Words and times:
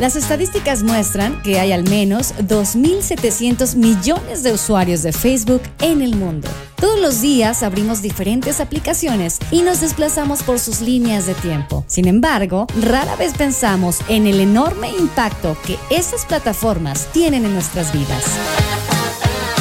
Las 0.00 0.16
estadísticas 0.16 0.82
muestran 0.82 1.40
que 1.42 1.60
hay 1.60 1.70
al 1.70 1.84
menos 1.88 2.34
2.700 2.38 3.76
millones 3.76 4.42
de 4.42 4.52
usuarios 4.52 5.04
de 5.04 5.12
Facebook 5.12 5.62
en 5.80 6.02
el 6.02 6.16
mundo. 6.16 6.48
Todos 6.80 6.98
los 7.00 7.20
días 7.20 7.62
abrimos 7.62 8.02
diferentes 8.02 8.58
aplicaciones 8.58 9.38
y 9.52 9.62
nos 9.62 9.80
desplazamos 9.80 10.42
por 10.42 10.58
sus 10.58 10.80
líneas 10.80 11.26
de 11.26 11.34
tiempo. 11.34 11.84
Sin 11.86 12.08
embargo, 12.08 12.66
rara 12.82 13.14
vez 13.14 13.34
pensamos 13.34 14.00
en 14.08 14.26
el 14.26 14.40
enorme 14.40 14.90
impacto 14.90 15.56
que 15.64 15.78
estas 15.90 16.26
plataformas 16.26 17.06
tienen 17.12 17.44
en 17.44 17.54
nuestras 17.54 17.92
vidas. 17.92 18.24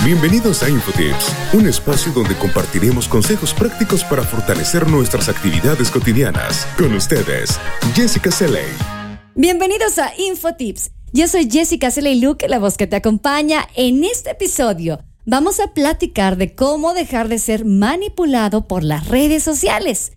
Bienvenidos 0.04 0.64
a 0.64 0.70
InfoTips, 0.70 1.54
un 1.54 1.68
espacio 1.68 2.12
donde 2.12 2.36
compartiremos 2.36 3.08
consejos 3.08 3.54
prácticos 3.54 4.04
para 4.04 4.24
fortalecer 4.24 4.88
nuestras 4.90 5.30
actividades 5.30 5.92
cotidianas. 5.92 6.68
Con 6.76 6.94
ustedes, 6.94 7.60
Jessica 7.94 8.32
Seley. 8.32 9.03
Bienvenidos 9.36 9.98
a 9.98 10.14
InfoTips. 10.16 10.92
Yo 11.12 11.28
soy 11.28 11.50
Jessica 11.50 11.90
Seley 11.90 12.22
Luke, 12.22 12.48
la 12.48 12.60
voz 12.60 12.78
que 12.78 12.86
te 12.86 12.98
acompaña. 12.98 13.68
En 13.76 14.04
este 14.04 14.30
episodio 14.30 15.00
vamos 15.26 15.60
a 15.60 15.74
platicar 15.74 16.38
de 16.38 16.54
cómo 16.54 16.94
dejar 16.94 17.30
de 17.30 17.40
ser 17.40 17.66
manipulado 17.66 18.68
por 18.68 18.84
las 18.84 19.08
redes 19.08 19.42
sociales. 19.42 20.12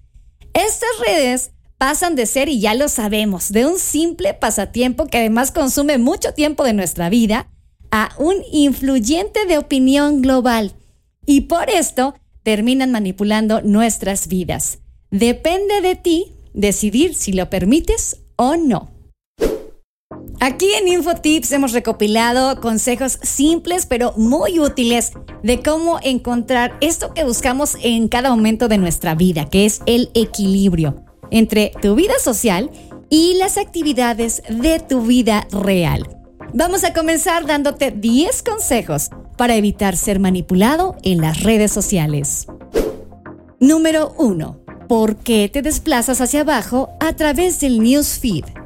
Estas 0.53 0.91
redes 1.07 1.53
pasan 1.79 2.15
de 2.15 2.27
ser, 2.27 2.51
y 2.51 2.61
ya 2.61 2.75
lo 2.75 2.89
sabemos, 2.89 3.53
de 3.53 3.65
un 3.65 3.79
simple 3.79 4.35
pasatiempo 4.35 5.07
que 5.07 5.17
además 5.17 5.51
consume 5.51 5.97
mucho 5.97 6.35
tiempo 6.35 6.65
de 6.65 6.75
nuestra 6.75 7.09
vida, 7.09 7.49
a 7.91 8.11
un 8.19 8.35
influyente 8.53 9.47
de 9.47 9.57
opinión 9.57 10.21
global. 10.21 10.75
Y 11.25 11.43
por 11.43 11.71
esto 11.71 12.15
terminan 12.43 12.91
manipulando 12.91 13.63
nuestras 13.63 14.29
vidas. 14.29 14.81
Depende 15.11 15.81
de 15.81 15.97
ti 15.97 16.33
decidir 16.53 17.15
si 17.15 17.33
lo 17.33 17.49
permites 17.49 18.19
o 18.37 18.57
no. 18.57 18.96
Aquí 20.41 20.71
en 20.75 20.87
InfoTips 20.87 21.51
hemos 21.53 21.73
recopilado 21.73 22.61
consejos 22.61 23.19
simples 23.23 23.87
pero 23.87 24.13
muy 24.17 24.61
útiles 24.61 25.13
de 25.43 25.63
cómo 25.63 25.99
encontrar 26.03 26.77
esto 26.83 27.15
que 27.15 27.25
buscamos 27.25 27.77
en 27.83 28.09
cada 28.09 28.31
momento 28.31 28.69
de 28.69 28.77
nuestra 28.77 29.15
vida, 29.15 29.49
que 29.49 29.65
es 29.65 29.81
el 29.87 30.11
equilibrio 30.15 31.05
entre 31.31 31.73
tu 31.81 31.95
vida 31.95 32.15
social 32.21 32.71
y 33.09 33.35
las 33.39 33.57
actividades 33.57 34.43
de 34.49 34.79
tu 34.79 35.03
vida 35.03 35.47
real. 35.51 36.07
Vamos 36.53 36.85
a 36.85 36.93
comenzar 36.93 37.47
dándote 37.47 37.91
10 37.91 38.43
consejos 38.43 39.11
para 39.39 39.57
evitar 39.57 39.97
ser 39.97 40.21
manipulado 40.21 40.97
en 41.03 41.21
las 41.21 41.43
redes 41.43 41.73
sociales. 41.73 42.47
Número 43.59 44.15
1. 44.19 44.61
¿Por 44.87 45.17
qué 45.17 45.49
te 45.49 45.63
desplazas 45.63 46.21
hacia 46.21 46.43
abajo 46.43 46.91
a 47.01 47.15
través 47.15 47.59
del 47.59 47.81
newsfeed? 47.83 48.66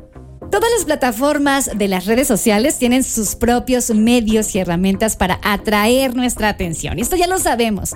Todas 0.51 0.69
las 0.77 0.85
plataformas 0.85 1.71
de 1.77 1.87
las 1.87 2.07
redes 2.07 2.27
sociales 2.27 2.77
tienen 2.77 3.05
sus 3.05 3.37
propios 3.37 3.91
medios 3.91 4.53
y 4.57 4.59
herramientas 4.59 5.15
para 5.15 5.39
atraer 5.43 6.17
nuestra 6.17 6.49
atención. 6.49 6.99
Esto 6.99 7.15
ya 7.15 7.29
lo 7.29 7.39
sabemos. 7.39 7.95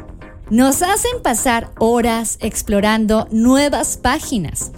Nos 0.51 0.83
hacen 0.83 1.21
pasar 1.21 1.73
horas 1.81 2.39
explorando 2.41 3.27
nuevas 3.33 3.97
páginas. 3.97 4.71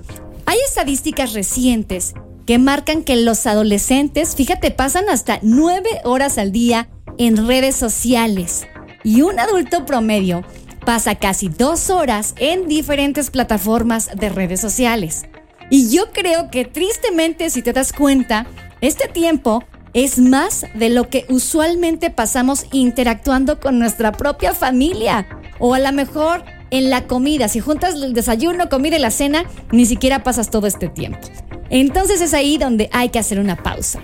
Hay 0.46 0.56
estadísticas 0.66 1.34
recientes 1.34 2.14
que 2.46 2.58
marcan 2.58 3.02
que 3.02 3.16
los 3.16 3.46
adolescentes, 3.46 4.36
fíjate, 4.36 4.70
pasan 4.70 5.10
hasta 5.10 5.38
nueve 5.42 5.90
horas 6.04 6.38
al 6.38 6.52
día 6.52 6.88
en 7.18 7.46
redes 7.46 7.76
sociales 7.76 8.66
y 9.04 9.20
un 9.20 9.38
adulto 9.38 9.84
promedio 9.84 10.44
pasa 10.86 11.16
casi 11.16 11.48
dos 11.48 11.90
horas 11.90 12.34
en 12.38 12.68
diferentes 12.68 13.30
plataformas 13.30 14.08
de 14.14 14.30
redes 14.30 14.60
sociales. 14.60 15.26
Y 15.70 15.90
yo 15.90 16.12
creo 16.12 16.50
que 16.50 16.64
tristemente, 16.64 17.50
si 17.50 17.62
te 17.62 17.72
das 17.72 17.92
cuenta, 17.92 18.46
este 18.80 19.08
tiempo 19.08 19.64
es 19.94 20.18
más 20.18 20.66
de 20.74 20.90
lo 20.90 21.08
que 21.08 21.24
usualmente 21.28 22.10
pasamos 22.10 22.66
interactuando 22.72 23.58
con 23.58 23.78
nuestra 23.78 24.12
propia 24.12 24.54
familia. 24.54 25.26
O 25.58 25.74
a 25.74 25.78
lo 25.78 25.90
mejor 25.92 26.44
en 26.70 26.90
la 26.90 27.06
comida, 27.06 27.48
si 27.48 27.60
juntas 27.60 27.94
el 27.94 28.12
desayuno, 28.12 28.68
comida 28.68 28.96
y 28.96 29.00
la 29.00 29.10
cena, 29.10 29.44
ni 29.72 29.86
siquiera 29.86 30.22
pasas 30.22 30.50
todo 30.50 30.66
este 30.66 30.88
tiempo. 30.88 31.26
Entonces 31.70 32.20
es 32.20 32.34
ahí 32.34 32.58
donde 32.58 32.88
hay 32.92 33.08
que 33.08 33.18
hacer 33.18 33.40
una 33.40 33.56
pausa. 33.56 34.00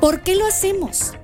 ¿Por 0.00 0.22
qué 0.22 0.36
lo 0.36 0.46
hacemos? 0.46 1.14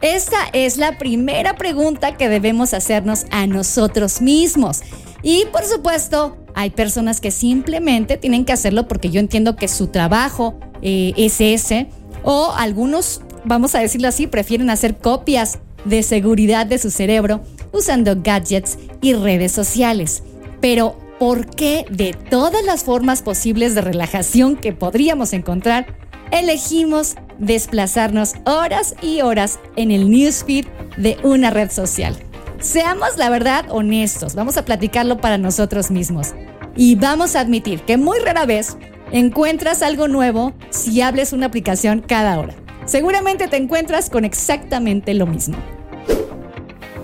Esta 0.00 0.38
es 0.52 0.76
la 0.76 0.96
primera 0.96 1.56
pregunta 1.56 2.16
que 2.16 2.28
debemos 2.28 2.72
hacernos 2.72 3.26
a 3.30 3.46
nosotros 3.46 4.20
mismos. 4.20 4.80
Y 5.22 5.44
por 5.46 5.64
supuesto, 5.64 6.36
hay 6.58 6.70
personas 6.70 7.20
que 7.20 7.30
simplemente 7.30 8.16
tienen 8.16 8.44
que 8.44 8.52
hacerlo 8.52 8.88
porque 8.88 9.10
yo 9.10 9.20
entiendo 9.20 9.54
que 9.54 9.68
su 9.68 9.86
trabajo 9.86 10.58
eh, 10.82 11.12
es 11.16 11.40
ese. 11.40 11.86
O 12.24 12.52
algunos, 12.52 13.20
vamos 13.44 13.76
a 13.76 13.78
decirlo 13.78 14.08
así, 14.08 14.26
prefieren 14.26 14.68
hacer 14.68 14.98
copias 14.98 15.60
de 15.84 16.02
seguridad 16.02 16.66
de 16.66 16.78
su 16.78 16.90
cerebro 16.90 17.42
usando 17.70 18.20
gadgets 18.20 18.76
y 19.00 19.12
redes 19.12 19.52
sociales. 19.52 20.24
Pero, 20.60 20.98
¿por 21.20 21.46
qué 21.46 21.86
de 21.90 22.12
todas 22.12 22.64
las 22.64 22.82
formas 22.82 23.22
posibles 23.22 23.76
de 23.76 23.82
relajación 23.82 24.56
que 24.56 24.72
podríamos 24.72 25.34
encontrar, 25.34 25.86
elegimos 26.32 27.14
desplazarnos 27.38 28.34
horas 28.46 28.96
y 29.00 29.20
horas 29.20 29.60
en 29.76 29.92
el 29.92 30.10
newsfeed 30.10 30.66
de 30.96 31.18
una 31.22 31.50
red 31.50 31.70
social? 31.70 32.16
Seamos 32.60 33.16
la 33.16 33.30
verdad 33.30 33.66
honestos, 33.68 34.34
vamos 34.34 34.56
a 34.56 34.64
platicarlo 34.64 35.18
para 35.18 35.38
nosotros 35.38 35.92
mismos. 35.92 36.34
Y 36.76 36.96
vamos 36.96 37.36
a 37.36 37.40
admitir 37.40 37.82
que 37.82 37.96
muy 37.96 38.18
rara 38.18 38.46
vez 38.46 38.76
encuentras 39.12 39.80
algo 39.82 40.08
nuevo 40.08 40.52
si 40.70 41.00
hables 41.00 41.32
una 41.32 41.46
aplicación 41.46 42.00
cada 42.00 42.38
hora. 42.38 42.54
Seguramente 42.84 43.46
te 43.46 43.58
encuentras 43.58 44.10
con 44.10 44.24
exactamente 44.24 45.14
lo 45.14 45.26
mismo. 45.26 45.56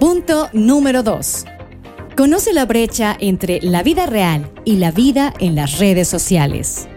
Punto 0.00 0.48
número 0.52 1.04
2. 1.04 1.44
Conoce 2.16 2.52
la 2.52 2.66
brecha 2.66 3.16
entre 3.20 3.60
la 3.62 3.84
vida 3.84 4.06
real 4.06 4.50
y 4.64 4.76
la 4.76 4.90
vida 4.90 5.32
en 5.38 5.54
las 5.54 5.78
redes 5.78 6.08
sociales. 6.08 6.88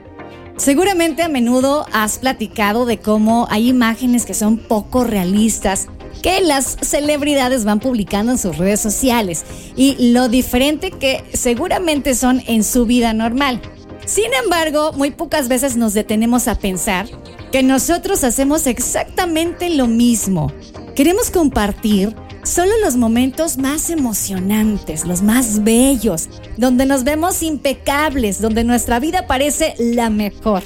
Seguramente 0.55 1.21
a 1.21 1.29
menudo 1.29 1.85
has 1.93 2.17
platicado 2.17 2.87
de 2.87 2.97
cómo 2.97 3.47
hay 3.51 3.69
imágenes 3.69 4.25
que 4.25 4.33
son 4.33 4.57
poco 4.57 5.03
realistas 5.03 5.89
que 6.21 6.41
las 6.41 6.77
celebridades 6.81 7.65
van 7.65 7.79
publicando 7.79 8.31
en 8.31 8.37
sus 8.37 8.57
redes 8.57 8.79
sociales 8.79 9.45
y 9.75 10.11
lo 10.11 10.29
diferente 10.29 10.91
que 10.91 11.23
seguramente 11.33 12.15
son 12.15 12.41
en 12.47 12.63
su 12.63 12.85
vida 12.85 13.13
normal. 13.13 13.61
Sin 14.05 14.33
embargo, 14.43 14.93
muy 14.93 15.11
pocas 15.11 15.47
veces 15.47 15.75
nos 15.75 15.93
detenemos 15.93 16.47
a 16.47 16.55
pensar 16.55 17.07
que 17.51 17.63
nosotros 17.63 18.23
hacemos 18.23 18.67
exactamente 18.67 19.69
lo 19.69 19.87
mismo. 19.87 20.51
Queremos 20.95 21.29
compartir 21.29 22.15
solo 22.43 22.71
los 22.81 22.95
momentos 22.95 23.57
más 23.57 23.89
emocionantes, 23.89 25.05
los 25.05 25.21
más 25.21 25.63
bellos, 25.63 26.29
donde 26.57 26.85
nos 26.85 27.03
vemos 27.03 27.43
impecables, 27.43 28.41
donde 28.41 28.63
nuestra 28.63 28.99
vida 28.99 29.27
parece 29.27 29.75
la 29.77 30.09
mejor. 30.09 30.63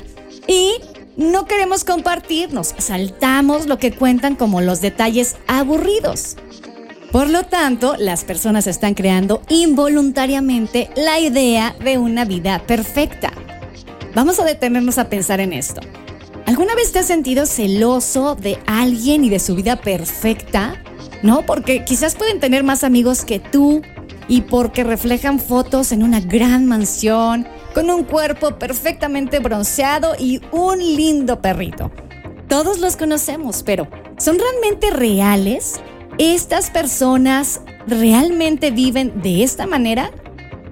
Y 0.47 0.73
no 1.21 1.45
queremos 1.45 1.83
compartirnos, 1.83 2.73
saltamos 2.77 3.67
lo 3.67 3.77
que 3.77 3.93
cuentan 3.93 4.35
como 4.35 4.59
los 4.59 4.81
detalles 4.81 5.37
aburridos. 5.47 6.35
Por 7.11 7.29
lo 7.29 7.43
tanto, 7.43 7.95
las 7.97 8.23
personas 8.23 8.67
están 8.67 8.93
creando 8.93 9.41
involuntariamente 9.49 10.89
la 10.95 11.19
idea 11.19 11.75
de 11.83 11.97
una 11.97 12.25
vida 12.25 12.59
perfecta. 12.65 13.31
Vamos 14.15 14.39
a 14.39 14.45
detenernos 14.45 14.97
a 14.97 15.09
pensar 15.09 15.39
en 15.41 15.53
esto. 15.53 15.81
¿Alguna 16.45 16.73
vez 16.75 16.91
te 16.91 16.99
has 16.99 17.05
sentido 17.05 17.45
celoso 17.45 18.35
de 18.35 18.59
alguien 18.65 19.23
y 19.23 19.29
de 19.29 19.39
su 19.39 19.55
vida 19.55 19.75
perfecta? 19.75 20.81
¿No? 21.21 21.45
Porque 21.45 21.85
quizás 21.85 22.15
pueden 22.15 22.39
tener 22.39 22.63
más 22.63 22.83
amigos 22.83 23.25
que 23.25 23.39
tú 23.39 23.81
y 24.27 24.41
porque 24.41 24.83
reflejan 24.83 25.39
fotos 25.39 25.91
en 25.91 26.03
una 26.03 26.19
gran 26.19 26.65
mansión 26.65 27.47
con 27.73 27.89
un 27.89 28.03
cuerpo 28.03 28.57
perfectamente 28.57 29.39
bronceado 29.39 30.13
y 30.17 30.41
un 30.51 30.79
lindo 30.79 31.41
perrito. 31.41 31.91
Todos 32.47 32.79
los 32.79 32.97
conocemos, 32.97 33.63
pero 33.63 33.87
¿son 34.17 34.37
realmente 34.37 34.89
reales? 34.89 35.79
¿Estas 36.17 36.69
personas 36.69 37.61
realmente 37.87 38.71
viven 38.71 39.21
de 39.21 39.43
esta 39.43 39.65
manera? 39.65 40.11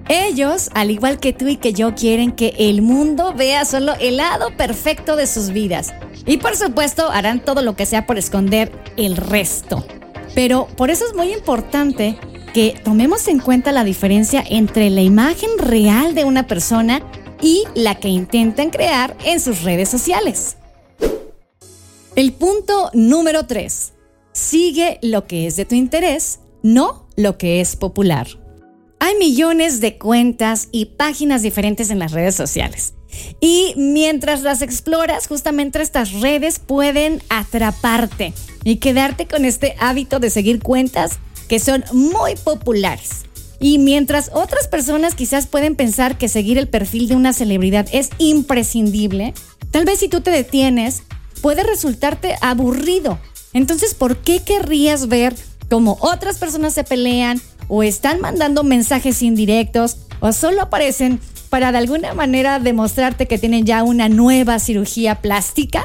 Ellos, 0.08 0.70
al 0.74 0.90
igual 0.90 1.20
que 1.20 1.32
tú 1.32 1.48
y 1.48 1.56
que 1.56 1.72
yo, 1.72 1.94
quieren 1.94 2.32
que 2.32 2.54
el 2.58 2.82
mundo 2.82 3.32
vea 3.32 3.64
solo 3.64 3.94
el 4.00 4.16
lado 4.16 4.56
perfecto 4.56 5.16
de 5.16 5.26
sus 5.26 5.50
vidas. 5.50 5.94
Y 6.26 6.38
por 6.38 6.56
supuesto, 6.56 7.10
harán 7.10 7.44
todo 7.44 7.62
lo 7.62 7.76
que 7.76 7.86
sea 7.86 8.06
por 8.06 8.18
esconder 8.18 8.72
el 8.96 9.16
resto. 9.16 9.86
Pero 10.34 10.66
por 10.76 10.90
eso 10.90 11.04
es 11.06 11.14
muy 11.14 11.32
importante 11.32 12.18
que 12.52 12.74
tomemos 12.84 13.28
en 13.28 13.38
cuenta 13.38 13.72
la 13.72 13.84
diferencia 13.84 14.44
entre 14.48 14.90
la 14.90 15.02
imagen 15.02 15.50
real 15.58 16.14
de 16.14 16.24
una 16.24 16.46
persona 16.46 17.02
y 17.40 17.64
la 17.74 17.96
que 17.96 18.08
intentan 18.08 18.70
crear 18.70 19.16
en 19.24 19.40
sus 19.40 19.62
redes 19.62 19.88
sociales. 19.88 20.56
El 22.16 22.32
punto 22.32 22.90
número 22.92 23.46
3. 23.46 23.92
Sigue 24.32 24.98
lo 25.02 25.26
que 25.26 25.46
es 25.46 25.56
de 25.56 25.64
tu 25.64 25.74
interés, 25.74 26.40
no 26.62 27.06
lo 27.16 27.38
que 27.38 27.60
es 27.60 27.76
popular. 27.76 28.26
Hay 28.98 29.16
millones 29.16 29.80
de 29.80 29.96
cuentas 29.96 30.68
y 30.72 30.86
páginas 30.86 31.42
diferentes 31.42 31.90
en 31.90 31.98
las 31.98 32.12
redes 32.12 32.34
sociales. 32.34 32.94
Y 33.40 33.72
mientras 33.76 34.42
las 34.42 34.62
exploras, 34.62 35.26
justamente 35.26 35.80
estas 35.80 36.12
redes 36.20 36.58
pueden 36.58 37.22
atraparte 37.28 38.34
y 38.62 38.76
quedarte 38.76 39.26
con 39.26 39.44
este 39.44 39.74
hábito 39.80 40.20
de 40.20 40.30
seguir 40.30 40.60
cuentas 40.60 41.18
que 41.50 41.58
son 41.58 41.84
muy 41.92 42.36
populares. 42.36 43.22
Y 43.58 43.78
mientras 43.78 44.30
otras 44.32 44.68
personas 44.68 45.16
quizás 45.16 45.48
pueden 45.48 45.74
pensar 45.74 46.16
que 46.16 46.28
seguir 46.28 46.58
el 46.58 46.68
perfil 46.68 47.08
de 47.08 47.16
una 47.16 47.32
celebridad 47.32 47.88
es 47.90 48.10
imprescindible, 48.18 49.34
tal 49.72 49.84
vez 49.84 49.98
si 49.98 50.08
tú 50.08 50.20
te 50.20 50.30
detienes, 50.30 51.02
puede 51.42 51.64
resultarte 51.64 52.36
aburrido. 52.40 53.18
Entonces, 53.52 53.94
¿por 53.94 54.18
qué 54.18 54.44
querrías 54.44 55.08
ver 55.08 55.34
cómo 55.68 55.98
otras 56.00 56.38
personas 56.38 56.72
se 56.72 56.84
pelean 56.84 57.42
o 57.66 57.82
están 57.82 58.20
mandando 58.20 58.62
mensajes 58.62 59.20
indirectos 59.20 59.96
o 60.20 60.32
solo 60.32 60.62
aparecen 60.62 61.18
para 61.48 61.72
de 61.72 61.78
alguna 61.78 62.14
manera 62.14 62.60
demostrarte 62.60 63.26
que 63.26 63.38
tienen 63.38 63.66
ya 63.66 63.82
una 63.82 64.08
nueva 64.08 64.60
cirugía 64.60 65.16
plástica? 65.16 65.84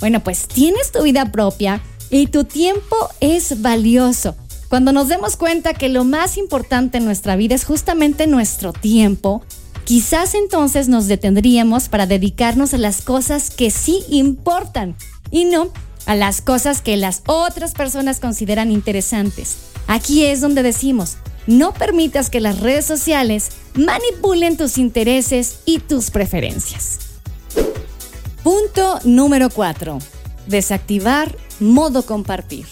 Bueno, 0.00 0.24
pues 0.24 0.48
tienes 0.48 0.90
tu 0.90 1.04
vida 1.04 1.30
propia 1.30 1.80
y 2.10 2.26
tu 2.26 2.42
tiempo 2.42 2.96
es 3.20 3.62
valioso. 3.62 4.34
Cuando 4.74 4.90
nos 4.90 5.06
demos 5.06 5.36
cuenta 5.36 5.72
que 5.72 5.88
lo 5.88 6.02
más 6.02 6.36
importante 6.36 6.98
en 6.98 7.04
nuestra 7.04 7.36
vida 7.36 7.54
es 7.54 7.64
justamente 7.64 8.26
nuestro 8.26 8.72
tiempo, 8.72 9.44
quizás 9.84 10.34
entonces 10.34 10.88
nos 10.88 11.06
detendríamos 11.06 11.88
para 11.88 12.06
dedicarnos 12.06 12.74
a 12.74 12.78
las 12.78 13.00
cosas 13.00 13.50
que 13.50 13.70
sí 13.70 14.02
importan 14.10 14.96
y 15.30 15.44
no 15.44 15.68
a 16.06 16.16
las 16.16 16.40
cosas 16.40 16.82
que 16.82 16.96
las 16.96 17.22
otras 17.26 17.72
personas 17.72 18.18
consideran 18.18 18.72
interesantes. 18.72 19.58
Aquí 19.86 20.24
es 20.24 20.40
donde 20.40 20.64
decimos, 20.64 21.18
no 21.46 21.72
permitas 21.72 22.28
que 22.28 22.40
las 22.40 22.58
redes 22.58 22.84
sociales 22.84 23.50
manipulen 23.76 24.56
tus 24.56 24.76
intereses 24.76 25.60
y 25.66 25.78
tus 25.78 26.10
preferencias. 26.10 26.98
Punto 28.42 28.98
número 29.04 29.50
4. 29.50 30.00
Desactivar 30.48 31.38
modo 31.60 32.04
compartir. 32.04 32.66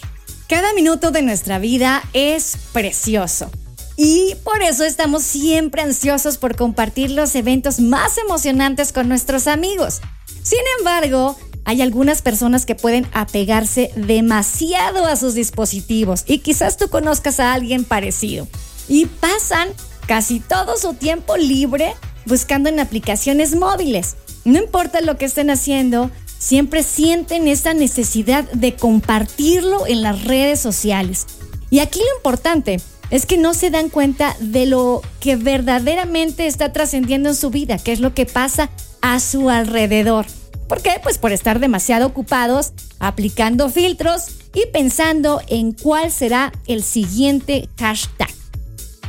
Cada 0.53 0.75
minuto 0.75 1.13
de 1.13 1.23
nuestra 1.23 1.59
vida 1.59 2.03
es 2.13 2.59
precioso. 2.75 3.51
Y 3.97 4.35
por 4.45 4.63
eso 4.63 4.85
estamos 4.85 5.23
siempre 5.23 5.81
ansiosos 5.81 6.37
por 6.37 6.57
compartir 6.57 7.11
los 7.11 7.35
eventos 7.35 7.81
más 7.81 8.19
emocionantes 8.19 8.93
con 8.93 9.09
nuestros 9.09 9.47
amigos. 9.47 10.03
Sin 10.43 10.59
embargo, 10.79 11.39
hay 11.65 11.81
algunas 11.81 12.21
personas 12.21 12.67
que 12.67 12.75
pueden 12.75 13.07
apegarse 13.15 13.93
demasiado 13.97 15.07
a 15.07 15.17
sus 15.17 15.33
dispositivos 15.33 16.25
y 16.27 16.41
quizás 16.41 16.77
tú 16.77 16.91
conozcas 16.91 17.41
a 17.41 17.55
alguien 17.55 17.85
parecido. 17.87 18.47
Y 18.89 19.07
pasan 19.07 19.71
casi 20.07 20.39
todo 20.39 20.77
su 20.77 20.93
tiempo 20.93 21.39
libre 21.39 21.95
buscando 22.27 22.69
en 22.69 22.79
aplicaciones 22.79 23.55
móviles. 23.57 24.17
No 24.45 24.59
importa 24.59 25.01
lo 25.01 25.17
que 25.17 25.25
estén 25.25 25.49
haciendo, 25.49 26.11
siempre 26.43 26.83
sienten 26.83 27.47
esa 27.47 27.73
necesidad 27.73 28.43
de 28.50 28.75
compartirlo 28.75 29.87
en 29.87 30.03
las 30.03 30.25
redes 30.25 30.59
sociales. 30.59 31.27
Y 31.71 31.79
aquí 31.79 32.00
lo 32.00 32.17
importante 32.17 32.81
es 33.11 33.27
que 33.27 33.39
no 33.39 33.55
se 33.55 33.71
dan 33.71 33.89
cuenta 33.89 34.37
de 34.41 34.67
lo 34.67 35.03
que 35.21 35.37
verdaderamente 35.37 36.49
está 36.49 36.73
trascendiendo 36.73 37.29
en 37.29 37.37
su 37.37 37.50
vida, 37.50 37.79
qué 37.79 37.93
es 37.93 38.00
lo 38.00 38.12
que 38.12 38.27
pasa 38.27 38.71
a 39.03 39.21
su 39.21 39.50
alrededor. 39.50 40.27
¿Por 40.69 40.83
qué? 40.83 40.94
Pues 41.00 41.17
por 41.17 41.31
estar 41.31 41.61
demasiado 41.61 42.09
ocupados 42.09 42.73
aplicando 42.99 43.69
filtros 43.69 44.25
y 44.53 44.67
pensando 44.73 45.41
en 45.47 45.71
cuál 45.71 46.11
será 46.11 46.53
el 46.67 46.83
siguiente 46.83 47.69
hashtag. 47.79 48.31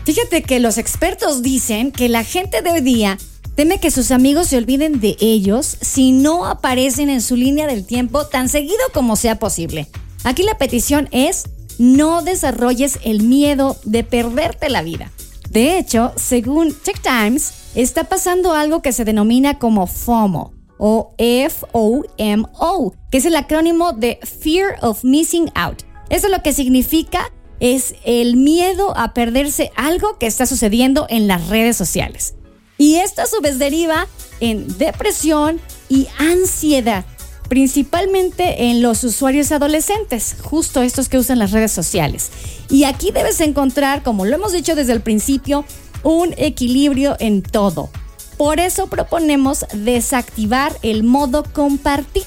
Fíjate 0.05 0.43
que 0.43 0.59
los 0.59 0.77
expertos 0.77 1.41
dicen 1.41 1.91
que 1.91 2.09
la 2.09 2.23
gente 2.23 2.61
de 2.61 2.69
hoy 2.69 2.81
día 2.81 3.17
Teme 3.55 3.79
que 3.79 3.91
sus 3.91 4.09
amigos 4.09 4.47
se 4.47 4.57
olviden 4.57 4.99
de 4.99 5.15
ellos 5.19 5.77
si 5.79 6.11
no 6.11 6.45
aparecen 6.45 7.11
en 7.11 7.21
su 7.21 7.35
línea 7.35 7.67
del 7.67 7.85
tiempo 7.85 8.25
tan 8.25 8.49
seguido 8.49 8.79
como 8.93 9.15
sea 9.15 9.37
posible. 9.37 9.87
Aquí 10.23 10.41
la 10.41 10.57
petición 10.57 11.07
es 11.11 11.43
no 11.77 12.23
desarrolles 12.23 12.97
el 13.03 13.21
miedo 13.21 13.77
de 13.83 14.03
perderte 14.03 14.69
la 14.69 14.81
vida. 14.81 15.11
De 15.51 15.77
hecho, 15.77 16.13
según 16.15 16.73
Tech 16.73 16.99
Times, 17.01 17.53
está 17.75 18.05
pasando 18.05 18.53
algo 18.53 18.81
que 18.81 18.91
se 18.91 19.05
denomina 19.05 19.59
como 19.59 19.85
FOMO 19.85 20.51
o 20.79 21.13
F-O-M-O, 21.19 22.95
que 23.11 23.17
es 23.19 23.25
el 23.25 23.35
acrónimo 23.35 23.93
de 23.93 24.17
Fear 24.23 24.77
of 24.81 25.03
Missing 25.03 25.51
Out. 25.53 25.83
Eso 26.09 26.27
lo 26.27 26.41
que 26.41 26.53
significa 26.53 27.31
es 27.59 27.93
el 28.03 28.35
miedo 28.35 28.97
a 28.97 29.13
perderse 29.13 29.71
algo 29.75 30.17
que 30.17 30.25
está 30.25 30.47
sucediendo 30.47 31.05
en 31.07 31.27
las 31.27 31.49
redes 31.49 31.77
sociales. 31.77 32.33
Y 32.77 32.95
esto 32.95 33.21
a 33.21 33.27
su 33.27 33.39
vez 33.41 33.59
deriva 33.59 34.07
en 34.39 34.77
depresión 34.77 35.61
y 35.89 36.07
ansiedad, 36.17 37.05
principalmente 37.49 38.65
en 38.69 38.81
los 38.81 39.03
usuarios 39.03 39.51
adolescentes, 39.51 40.35
justo 40.41 40.81
estos 40.81 41.07
que 41.09 41.17
usan 41.17 41.39
las 41.39 41.51
redes 41.51 41.71
sociales. 41.71 42.31
Y 42.69 42.85
aquí 42.85 43.11
debes 43.11 43.39
encontrar, 43.41 44.03
como 44.03 44.25
lo 44.25 44.35
hemos 44.35 44.51
dicho 44.51 44.75
desde 44.75 44.93
el 44.93 45.01
principio, 45.01 45.65
un 46.03 46.33
equilibrio 46.37 47.15
en 47.19 47.41
todo. 47.43 47.89
Por 48.37 48.59
eso 48.59 48.87
proponemos 48.87 49.65
desactivar 49.73 50.75
el 50.81 51.03
modo 51.03 51.43
compartir. 51.43 52.23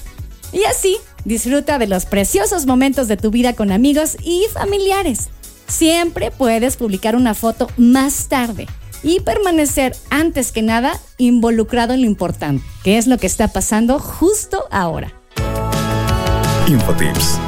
Y 0.53 0.63
así 0.63 0.97
disfruta 1.25 1.77
de 1.77 1.87
los 1.87 2.05
preciosos 2.05 2.65
momentos 2.65 3.09
de 3.09 3.17
tu 3.17 3.29
vida 3.29 3.53
con 3.53 3.71
amigos 3.71 4.15
y 4.23 4.45
familiares. 4.53 5.27
Siempre 5.67 6.31
puedes 6.31 6.77
publicar 6.77 7.17
una 7.17 7.33
foto 7.33 7.69
más 7.75 8.29
tarde 8.29 8.67
y 9.03 9.19
permanecer 9.21 9.95
antes 10.09 10.51
que 10.51 10.61
nada 10.61 10.99
involucrado 11.17 11.93
en 11.93 12.01
lo 12.01 12.07
importante, 12.07 12.63
que 12.83 12.97
es 12.97 13.07
lo 13.07 13.17
que 13.17 13.27
está 13.27 13.49
pasando 13.49 13.99
justo 13.99 14.65
ahora. 14.71 15.13
Infotips. 16.67 17.39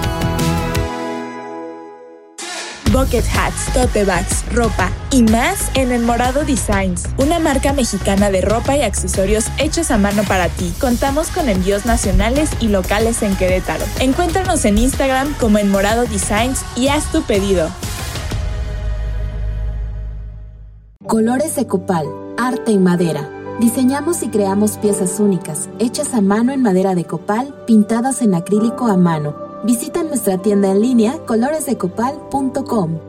Bucket 2.91 3.25
hats, 3.35 3.71
tote 3.71 4.03
bags, 4.03 4.43
ropa 4.51 4.89
y 5.11 5.21
más 5.21 5.69
en 5.75 5.91
El 5.91 6.01
Morado 6.01 6.43
Designs, 6.43 7.03
una 7.17 7.37
marca 7.37 7.71
mexicana 7.71 8.31
de 8.31 8.41
ropa 8.41 8.75
y 8.75 8.81
accesorios 8.81 9.45
hechos 9.59 9.91
a 9.91 9.99
mano 9.99 10.23
para 10.23 10.49
ti. 10.49 10.73
Contamos 10.79 11.27
con 11.27 11.49
envíos 11.49 11.85
nacionales 11.85 12.49
y 12.59 12.69
locales 12.69 13.21
en 13.21 13.35
Querétaro. 13.35 13.85
Encuéntranos 13.99 14.65
en 14.65 14.79
Instagram 14.79 15.35
como 15.35 15.59
El 15.59 15.67
Morado 15.67 16.05
Designs 16.05 16.61
y 16.75 16.87
haz 16.87 17.11
tu 17.11 17.21
pedido. 17.21 17.69
Colores 21.09 21.55
de 21.55 21.65
copal, 21.65 22.05
arte 22.37 22.71
y 22.71 22.77
madera. 22.77 23.27
Diseñamos 23.59 24.21
y 24.21 24.27
creamos 24.27 24.77
piezas 24.77 25.19
únicas, 25.19 25.67
hechas 25.79 26.13
a 26.13 26.21
mano 26.21 26.51
en 26.51 26.61
madera 26.61 26.93
de 26.93 27.03
copal, 27.03 27.63
pintadas 27.65 28.21
en 28.21 28.35
acrílico 28.35 28.85
a 28.85 28.95
mano. 28.95 29.35
Visita 29.63 30.03
nuestra 30.03 30.37
tienda 30.37 30.69
en 30.69 30.81
línea 30.81 31.17
coloresdecopal.com. 31.25 33.08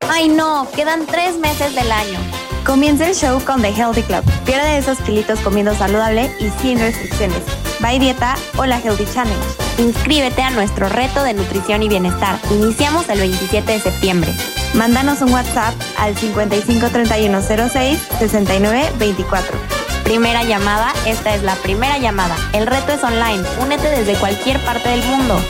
Ay 0.00 0.28
no, 0.28 0.68
quedan 0.74 1.06
tres 1.06 1.38
meses 1.38 1.74
del 1.74 1.90
año. 1.90 2.18
Comienza 2.64 3.06
el 3.08 3.14
show 3.14 3.40
con 3.44 3.62
The 3.62 3.68
Healthy 3.68 4.02
Club. 4.02 4.24
Pierde 4.44 4.78
esos 4.78 4.98
kilitos 4.98 5.40
comiendo 5.40 5.74
saludable 5.74 6.30
y 6.40 6.50
sin 6.60 6.78
restricciones. 6.78 7.42
Bye 7.80 7.98
Dieta 7.98 8.36
o 8.56 8.66
la 8.66 8.80
Healthy 8.80 9.06
Challenge. 9.12 9.46
Inscríbete 9.78 10.42
a 10.42 10.50
nuestro 10.50 10.88
reto 10.88 11.22
de 11.22 11.34
nutrición 11.34 11.82
y 11.82 11.88
bienestar. 11.88 12.38
Iniciamos 12.50 13.08
el 13.08 13.20
27 13.20 13.72
de 13.72 13.80
septiembre. 13.80 14.34
Mándanos 14.74 15.22
un 15.22 15.32
WhatsApp 15.32 15.74
al 15.98 16.16
553106 16.16 17.98
6924. 18.18 19.58
Primera 20.04 20.44
llamada, 20.44 20.92
esta 21.04 21.34
es 21.34 21.42
la 21.42 21.56
primera 21.56 21.98
llamada. 21.98 22.36
El 22.52 22.66
reto 22.66 22.92
es 22.92 23.02
online. 23.02 23.42
Únete 23.60 23.88
desde 23.90 24.14
cualquier 24.14 24.58
parte 24.60 24.88
del 24.88 25.02
mundo. 25.04 25.40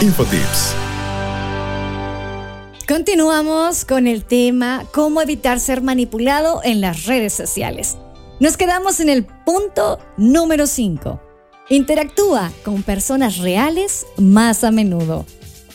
Infotips. 0.00 0.76
Continuamos 2.86 3.84
con 3.84 4.06
el 4.06 4.24
tema 4.24 4.84
cómo 4.92 5.20
evitar 5.20 5.58
ser 5.58 5.82
manipulado 5.82 6.60
en 6.62 6.80
las 6.80 7.06
redes 7.06 7.32
sociales. 7.32 7.96
Nos 8.38 8.56
quedamos 8.56 9.00
en 9.00 9.08
el 9.08 9.24
punto 9.24 9.98
número 10.16 10.68
5. 10.68 11.20
Interactúa 11.70 12.52
con 12.64 12.84
personas 12.84 13.38
reales 13.38 14.06
más 14.16 14.62
a 14.62 14.70
menudo. 14.70 15.26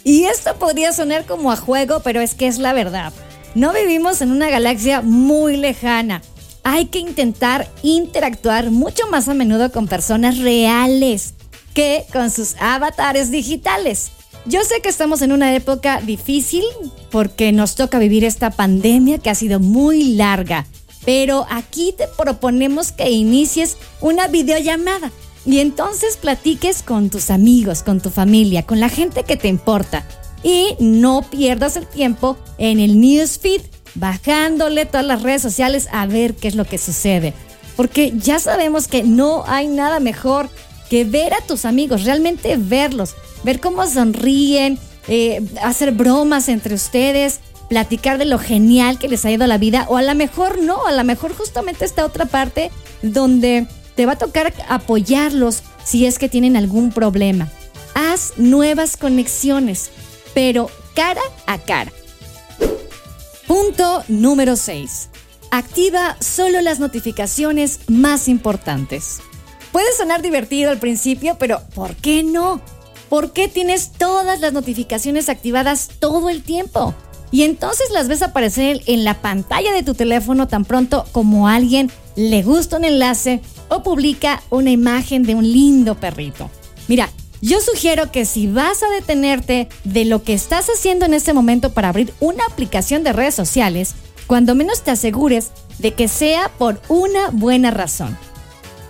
Y 0.06 0.24
esto 0.24 0.56
podría 0.56 0.94
sonar 0.94 1.26
como 1.26 1.52
a 1.52 1.58
juego, 1.58 2.00
pero 2.00 2.22
es 2.22 2.34
que 2.34 2.48
es 2.48 2.60
la 2.60 2.72
verdad. 2.72 3.12
No 3.56 3.74
vivimos 3.74 4.22
en 4.22 4.32
una 4.32 4.50
galaxia 4.50 5.02
muy 5.02 5.58
lejana. 5.58 6.22
Hay 6.64 6.86
que 6.86 7.00
intentar 7.00 7.68
interactuar 7.82 8.72
mucho 8.72 9.06
más 9.08 9.28
a 9.28 9.34
menudo 9.34 9.70
con 9.70 9.90
personas 9.90 10.38
reales 10.38 11.34
que 11.74 12.06
con 12.12 12.32
sus 12.32 12.56
avatares 12.60 13.32
digitales. 13.32 14.12
Yo 14.46 14.64
sé 14.64 14.82
que 14.82 14.90
estamos 14.90 15.22
en 15.22 15.32
una 15.32 15.56
época 15.56 16.02
difícil 16.02 16.64
porque 17.12 17.52
nos 17.52 17.76
toca 17.76 18.00
vivir 18.00 18.26
esta 18.26 18.52
pandemia 18.52 19.18
que 19.18 19.30
ha 19.30 19.36
sido 19.36 19.60
muy 19.60 20.16
larga, 20.16 20.66
pero 21.06 21.46
aquí 21.50 21.94
te 21.98 22.08
proponemos 22.18 22.92
que 22.92 23.10
inicies 23.10 23.78
una 24.02 24.28
videollamada 24.28 25.12
y 25.46 25.60
entonces 25.60 26.18
platiques 26.18 26.84
con 26.84 27.10
tus 27.10 27.30
amigos, 27.30 27.84
con 27.84 28.02
tu 28.02 28.10
familia, 28.10 28.64
con 28.64 28.80
la 28.80 28.90
gente 28.90 29.24
que 29.24 29.38
te 29.38 29.48
importa 29.48 30.06
y 30.44 30.76
no 30.80 31.22
pierdas 31.30 31.78
el 31.78 31.88
tiempo 31.88 32.38
en 32.58 32.80
el 32.80 33.00
newsfeed 33.00 33.62
bajándole 33.96 34.86
todas 34.86 35.06
las 35.06 35.22
redes 35.22 35.42
sociales 35.42 35.88
a 35.92 36.06
ver 36.06 36.36
qué 36.36 36.48
es 36.48 36.56
lo 36.56 36.66
que 36.66 36.78
sucede. 36.78 37.34
Porque 37.76 38.14
ya 38.16 38.40
sabemos 38.40 38.88
que 38.88 39.04
no 39.04 39.44
hay 39.48 39.68
nada 39.68 40.00
mejor 40.00 40.50
que 40.94 41.06
ver 41.06 41.34
a 41.34 41.42
tus 41.42 41.66
amigos, 41.66 42.04
realmente 42.04 42.56
verlos, 42.56 43.16
ver 43.44 43.60
cómo 43.60 43.84
sonríen, 43.88 44.78
eh, 45.08 45.42
hacer 45.64 45.92
bromas 45.92 46.50
entre 46.50 46.76
ustedes, 46.76 47.40
platicar 47.68 48.20
de 48.20 48.26
lo 48.26 48.38
genial 48.38 49.00
que 49.00 49.08
les 49.08 49.26
ha 49.26 49.32
ido 49.32 49.48
la 49.48 49.58
vida, 49.58 49.88
o 49.90 49.98
a 49.98 50.04
lo 50.04 50.14
mejor 50.14 50.62
no, 50.62 50.86
a 50.86 50.92
lo 50.92 51.04
mejor 51.04 51.36
justamente 51.36 51.84
esta 51.84 52.06
otra 52.06 52.28
parte 52.28 52.70
donde 53.02 53.66
te 53.96 54.06
va 54.06 54.12
a 54.12 54.18
tocar 54.20 54.54
apoyarlos 54.70 55.64
si 55.84 56.06
es 56.06 56.20
que 56.20 56.30
tienen 56.30 56.56
algún 56.56 56.92
problema. 56.92 57.50
Haz 57.96 58.34
nuevas 58.38 58.96
conexiones, 58.96 59.90
pero 60.36 60.70
cara 60.94 61.24
a 61.48 61.58
cara. 61.58 61.92
Punto 63.48 64.04
número 64.10 64.56
6. 64.56 65.10
Activa 65.50 66.18
solo 66.20 66.62
las 66.62 66.78
notificaciones 66.78 67.80
más 67.88 68.28
importantes. 68.28 69.22
Puede 69.74 69.92
sonar 69.98 70.22
divertido 70.22 70.70
al 70.70 70.78
principio, 70.78 71.36
pero 71.40 71.60
¿por 71.74 71.96
qué 71.96 72.22
no? 72.22 72.62
¿Por 73.10 73.34
qué 73.34 73.48
tienes 73.48 73.92
todas 73.92 74.40
las 74.40 74.54
notificaciones 74.54 75.30
activadas 75.30 75.90
todo 75.98 76.30
el 76.30 76.44
tiempo? 76.44 76.94
Y 77.32 77.42
entonces 77.42 77.90
las 77.90 78.08
ves 78.08 78.22
aparecer 78.22 78.82
en 78.86 79.04
la 79.04 79.20
pantalla 79.20 79.74
de 79.74 79.82
tu 79.82 79.96
teléfono 79.96 80.48
tan 80.48 80.64
pronto 80.64 81.06
como 81.12 81.48
a 81.48 81.56
alguien 81.56 81.92
le 82.16 82.44
gusta 82.44 82.78
un 82.78 82.86
enlace 82.86 83.42
o 83.70 83.82
publica 83.82 84.44
una 84.52 84.70
imagen 84.70 85.24
de 85.24 85.34
un 85.34 85.52
lindo 85.52 85.96
perrito. 85.96 86.52
Mira, 86.88 87.10
yo 87.42 87.60
sugiero 87.60 88.12
que 88.12 88.26
si 88.26 88.46
vas 88.46 88.84
a 88.84 88.92
detenerte 88.92 89.70
de 89.86 90.06
lo 90.06 90.22
que 90.22 90.36
estás 90.36 90.68
haciendo 90.70 91.08
en 91.08 91.16
este 91.16 91.34
momento 91.34 91.74
para 91.74 91.90
abrir 91.90 92.14
una 92.20 92.46
aplicación 92.46 93.04
de 93.04 93.14
redes 93.14 93.34
sociales, 93.34 93.96
cuando 94.28 94.54
menos 94.54 94.84
te 94.84 94.92
asegures 94.92 95.50
de 95.80 95.96
que 95.96 96.08
sea 96.08 96.52
por 96.60 96.80
una 96.90 97.32
buena 97.32 97.72
razón. 97.72 98.16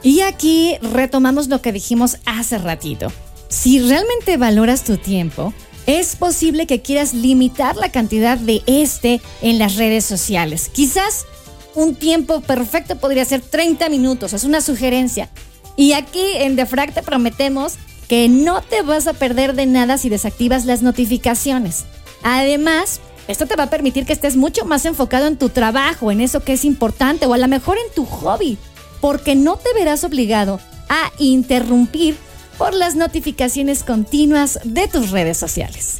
Y 0.03 0.19
aquí 0.19 0.77
retomamos 0.81 1.47
lo 1.47 1.61
que 1.61 1.71
dijimos 1.71 2.17
hace 2.25 2.57
ratito. 2.57 3.11
Si 3.47 3.79
realmente 3.79 4.35
valoras 4.35 4.83
tu 4.83 4.97
tiempo, 4.97 5.53
es 5.85 6.17
posible 6.17 6.67
que 6.67 6.81
quieras 6.81 7.13
limitar 7.13 7.77
la 7.77 7.91
cantidad 7.91 8.37
de 8.37 8.61
este 8.67 9.21
en 9.41 9.59
las 9.59 9.77
redes 9.77 10.03
sociales. 10.03 10.69
Quizás 10.69 11.25
un 11.73 11.95
tiempo 11.95 12.41
perfecto 12.41 12.97
podría 12.97 13.23
ser 13.23 13.41
30 13.41 13.89
minutos, 13.89 14.33
es 14.33 14.43
una 14.43 14.59
sugerencia. 14.59 15.29
Y 15.77 15.93
aquí 15.93 16.33
en 16.35 16.55
Defrag 16.55 16.93
te 16.93 17.01
prometemos 17.01 17.75
que 18.07 18.27
no 18.27 18.61
te 18.61 18.81
vas 18.81 19.07
a 19.07 19.13
perder 19.13 19.55
de 19.55 19.65
nada 19.65 19.97
si 19.97 20.09
desactivas 20.09 20.65
las 20.65 20.81
notificaciones. 20.81 21.85
Además, 22.23 22.99
esto 23.27 23.45
te 23.45 23.55
va 23.55 23.63
a 23.63 23.69
permitir 23.69 24.05
que 24.05 24.13
estés 24.13 24.35
mucho 24.35 24.65
más 24.65 24.85
enfocado 24.85 25.27
en 25.27 25.37
tu 25.37 25.49
trabajo, 25.49 26.11
en 26.11 26.19
eso 26.19 26.41
que 26.41 26.53
es 26.53 26.65
importante 26.65 27.25
o 27.25 27.33
a 27.33 27.37
lo 27.37 27.47
mejor 27.47 27.77
en 27.77 27.93
tu 27.95 28.05
hobby 28.05 28.57
porque 29.03 29.35
no 29.35 29.57
te 29.57 29.73
verás 29.73 30.05
obligado 30.05 30.61
a 30.87 31.11
interrumpir 31.17 32.15
por 32.57 32.73
las 32.73 32.95
notificaciones 32.95 33.83
continuas 33.83 34.61
de 34.63 34.87
tus 34.87 35.11
redes 35.11 35.35
sociales. 35.35 35.97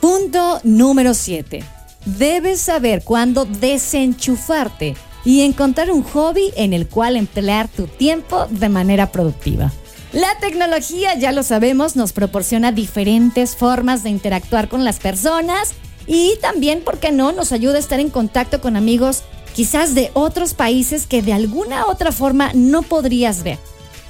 Punto 0.00 0.60
número 0.62 1.12
7. 1.12 1.64
Debes 2.04 2.60
saber 2.60 3.02
cuándo 3.02 3.46
desenchufarte 3.46 4.94
y 5.24 5.40
encontrar 5.40 5.90
un 5.90 6.04
hobby 6.04 6.52
en 6.54 6.72
el 6.72 6.86
cual 6.86 7.16
emplear 7.16 7.66
tu 7.66 7.88
tiempo 7.88 8.46
de 8.48 8.68
manera 8.68 9.10
productiva. 9.10 9.72
La 10.12 10.38
tecnología, 10.38 11.18
ya 11.18 11.32
lo 11.32 11.42
sabemos, 11.42 11.96
nos 11.96 12.12
proporciona 12.12 12.70
diferentes 12.70 13.56
formas 13.56 14.04
de 14.04 14.10
interactuar 14.10 14.68
con 14.68 14.84
las 14.84 15.00
personas 15.00 15.72
y 16.06 16.34
también, 16.40 16.82
¿por 16.82 17.00
qué 17.00 17.10
no?, 17.10 17.32
nos 17.32 17.50
ayuda 17.50 17.74
a 17.74 17.80
estar 17.80 17.98
en 17.98 18.10
contacto 18.10 18.60
con 18.60 18.76
amigos 18.76 19.24
quizás 19.54 19.94
de 19.94 20.10
otros 20.14 20.54
países 20.54 21.06
que 21.06 21.22
de 21.22 21.32
alguna 21.32 21.86
otra 21.86 22.12
forma 22.12 22.52
no 22.54 22.82
podrías 22.82 23.42
ver. 23.42 23.58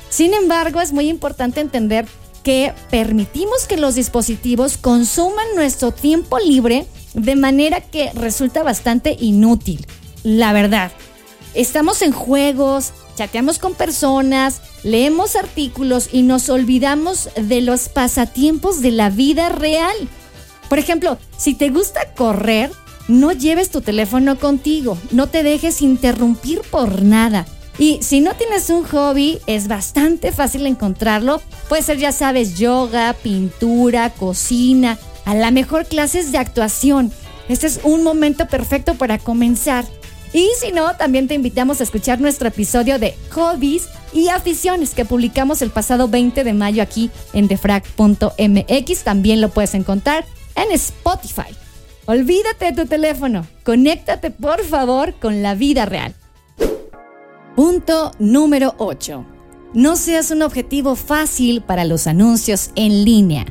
Sin 0.09 0.35
embargo, 0.35 0.81
es 0.81 0.93
muy 0.93 1.09
importante 1.09 1.61
entender 1.61 2.07
que 2.43 2.75
permitimos 2.91 3.67
que 3.67 3.77
los 3.77 3.95
dispositivos 3.95 4.77
consuman 4.77 5.47
nuestro 5.55 5.93
tiempo 5.93 6.39
libre 6.39 6.87
de 7.15 7.37
manera 7.37 7.81
que 7.81 8.11
resulta 8.13 8.63
bastante 8.63 9.17
inútil. 9.19 9.87
La 10.23 10.53
verdad, 10.53 10.93
estamos 11.55 12.03
en 12.03 12.13
juegos, 12.13 12.93
chateamos 13.17 13.59
con 13.59 13.75
personas, 13.75 14.61
leemos 14.83 15.37
artículos 15.37 16.09
y 16.13 16.23
nos 16.23 16.49
olvidamos 16.49 17.31
de 17.37 17.61
los 17.61 17.89
pasatiempos 17.89 18.83
de 18.83 18.91
la 18.91 19.11
vida 19.11 19.49
real. 19.49 19.97
Por 20.69 20.79
ejemplo, 20.79 21.19
si 21.37 21.55
te 21.55 21.69
gusta 21.71 22.15
correr, 22.15 22.71
no 23.09 23.33
lleves 23.33 23.71
tu 23.71 23.81
teléfono 23.81 24.39
contigo, 24.39 24.99
no 25.11 25.29
te 25.29 25.43
dejes 25.43 25.83
interrumpir 25.83 26.61
por 26.63 27.03
nada. 27.03 27.47
Y 27.79 27.99
si 28.03 28.21
no 28.21 28.35
tienes 28.35 28.69
un 28.71 28.85
hobby, 28.85 29.41
es 29.47 29.67
bastante 29.67 30.31
fácil 30.31 30.67
encontrarlo. 30.67 31.41
Puede 31.69 31.83
ser, 31.83 31.99
ya 31.99 32.13
sabes, 32.13 32.59
yoga, 32.59 33.15
pintura, 33.15 34.11
cocina, 34.11 34.99
a 35.25 35.35
la 35.35 35.51
mejor 35.51 35.87
clases 35.87 36.33
de 36.33 36.39
actuación. 36.39 37.13
Este 37.49 37.67
es 37.67 37.81
un 37.83 38.05
momento 38.05 38.47
perfecto 38.47 38.95
para 38.95 39.19
comenzar. 39.19 39.85
Y 40.33 40.49
si 40.59 40.73
no, 40.73 40.97
también 40.97 41.29
te 41.29 41.35
invitamos 41.35 41.81
a 41.81 41.85
escuchar 41.85 42.21
nuestro 42.21 42.49
episodio 42.49 42.99
de 42.99 43.15
Hobbies 43.31 43.89
y 44.13 44.29
aficiones 44.29 44.95
que 44.95 45.05
publicamos 45.05 45.61
el 45.63 45.71
pasado 45.71 46.09
20 46.09 46.45
de 46.45 46.53
mayo 46.53 46.83
aquí 46.83 47.11
en 47.33 47.49
defrag.mx. 47.49 49.03
También 49.03 49.41
lo 49.41 49.51
puedes 49.51 49.75
encontrar 49.75 50.25
en 50.55 50.73
Spotify. 50.73 51.62
Olvídate 52.07 52.65
de 52.65 52.73
tu 52.73 52.89
teléfono, 52.89 53.47
conéctate 53.63 54.33
por 54.33 54.65
favor 54.65 55.15
con 55.21 55.41
la 55.41 55.55
vida 55.55 55.87
real. 55.87 56.17
Punto 57.55 58.11
número 58.19 58.75
8. 58.79 59.25
No 59.75 59.95
seas 59.95 60.33
un 60.33 60.43
objetivo 60.43 60.97
fácil 60.97 61.63
para 61.63 61.85
los 61.85 62.09
anuncios 62.09 62.73
en 62.75 63.05
línea. 63.05 63.47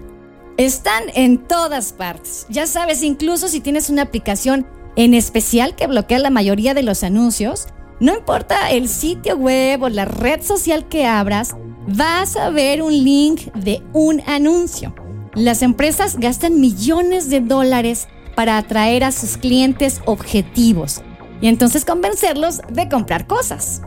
Están 0.57 1.03
en 1.15 1.37
todas 1.37 1.93
partes. 1.93 2.45
Ya 2.49 2.67
sabes, 2.67 3.03
incluso 3.03 3.47
si 3.47 3.61
tienes 3.61 3.89
una 3.89 4.01
aplicación 4.01 4.67
en 4.97 5.13
especial 5.13 5.77
que 5.77 5.87
bloquea 5.87 6.19
la 6.19 6.29
mayoría 6.29 6.73
de 6.73 6.83
los 6.83 7.05
anuncios, 7.05 7.67
no 8.01 8.17
importa 8.17 8.69
el 8.71 8.89
sitio 8.89 9.37
web 9.37 9.83
o 9.83 9.87
la 9.87 10.03
red 10.03 10.41
social 10.41 10.89
que 10.89 11.05
abras, 11.05 11.55
vas 11.87 12.35
a 12.35 12.49
ver 12.49 12.81
un 12.81 12.91
link 12.91 13.43
de 13.53 13.81
un 13.93 14.21
anuncio. 14.27 14.93
Las 15.35 15.61
empresas 15.61 16.17
gastan 16.17 16.59
millones 16.59 17.29
de 17.29 17.39
dólares 17.39 18.09
para 18.41 18.57
atraer 18.57 19.03
a 19.03 19.11
sus 19.11 19.37
clientes 19.37 20.01
objetivos 20.05 21.03
y 21.41 21.47
entonces 21.47 21.85
convencerlos 21.85 22.59
de 22.71 22.89
comprar 22.89 23.27
cosas. 23.27 23.83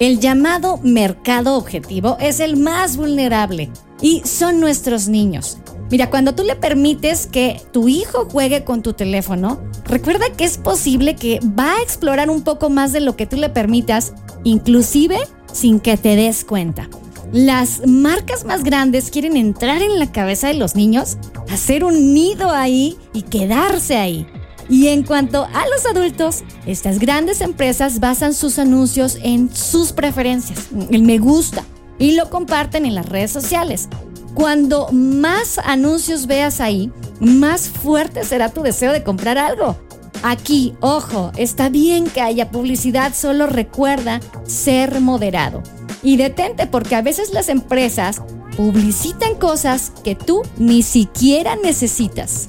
El 0.00 0.18
llamado 0.18 0.80
mercado 0.82 1.54
objetivo 1.54 2.16
es 2.18 2.40
el 2.40 2.56
más 2.56 2.96
vulnerable 2.96 3.70
y 4.02 4.22
son 4.24 4.58
nuestros 4.58 5.06
niños. 5.06 5.58
Mira, 5.92 6.10
cuando 6.10 6.34
tú 6.34 6.42
le 6.42 6.56
permites 6.56 7.28
que 7.28 7.62
tu 7.70 7.86
hijo 7.86 8.28
juegue 8.28 8.64
con 8.64 8.82
tu 8.82 8.94
teléfono, 8.94 9.62
recuerda 9.84 10.24
que 10.36 10.42
es 10.42 10.58
posible 10.58 11.14
que 11.14 11.38
va 11.38 11.76
a 11.76 11.82
explorar 11.82 12.30
un 12.30 12.42
poco 12.42 12.70
más 12.70 12.92
de 12.92 12.98
lo 12.98 13.14
que 13.14 13.26
tú 13.26 13.36
le 13.36 13.48
permitas, 13.48 14.12
inclusive 14.42 15.18
sin 15.52 15.78
que 15.78 15.96
te 15.96 16.16
des 16.16 16.44
cuenta. 16.44 16.88
Las 17.32 17.86
marcas 17.86 18.44
más 18.46 18.64
grandes 18.64 19.10
quieren 19.10 19.36
entrar 19.36 19.82
en 19.82 19.98
la 19.98 20.10
cabeza 20.10 20.48
de 20.48 20.54
los 20.54 20.74
niños, 20.74 21.18
hacer 21.50 21.84
un 21.84 22.14
nido 22.14 22.50
ahí 22.50 22.96
y 23.12 23.22
quedarse 23.22 23.98
ahí. 23.98 24.26
Y 24.70 24.88
en 24.88 25.02
cuanto 25.02 25.44
a 25.44 25.66
los 25.68 25.84
adultos, 25.84 26.42
estas 26.66 26.98
grandes 26.98 27.42
empresas 27.42 28.00
basan 28.00 28.32
sus 28.32 28.58
anuncios 28.58 29.18
en 29.22 29.54
sus 29.54 29.92
preferencias, 29.92 30.68
el 30.90 31.02
me 31.02 31.18
gusta, 31.18 31.64
y 31.98 32.12
lo 32.12 32.30
comparten 32.30 32.86
en 32.86 32.94
las 32.94 33.06
redes 33.06 33.30
sociales. 33.30 33.88
Cuando 34.34 34.88
más 34.92 35.58
anuncios 35.58 36.26
veas 36.26 36.60
ahí, 36.60 36.90
más 37.20 37.68
fuerte 37.68 38.24
será 38.24 38.48
tu 38.50 38.62
deseo 38.62 38.92
de 38.92 39.02
comprar 39.02 39.36
algo. 39.36 39.76
Aquí, 40.22 40.74
ojo, 40.80 41.30
está 41.36 41.68
bien 41.68 42.06
que 42.06 42.20
haya 42.20 42.50
publicidad, 42.50 43.14
solo 43.14 43.46
recuerda 43.46 44.20
ser 44.46 45.00
moderado. 45.00 45.62
Y 46.02 46.16
detente 46.16 46.66
porque 46.66 46.94
a 46.94 47.02
veces 47.02 47.32
las 47.32 47.48
empresas 47.48 48.22
publicitan 48.56 49.36
cosas 49.36 49.92
que 50.04 50.14
tú 50.14 50.42
ni 50.56 50.82
siquiera 50.82 51.56
necesitas. 51.56 52.48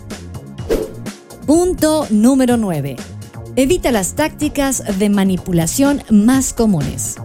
Punto 1.45 2.05
número 2.09 2.57
9. 2.57 2.95
Evita 3.55 3.91
las 3.91 4.13
tácticas 4.13 4.83
de 4.99 5.09
manipulación 5.09 6.03
más 6.09 6.53
comunes. 6.53 7.15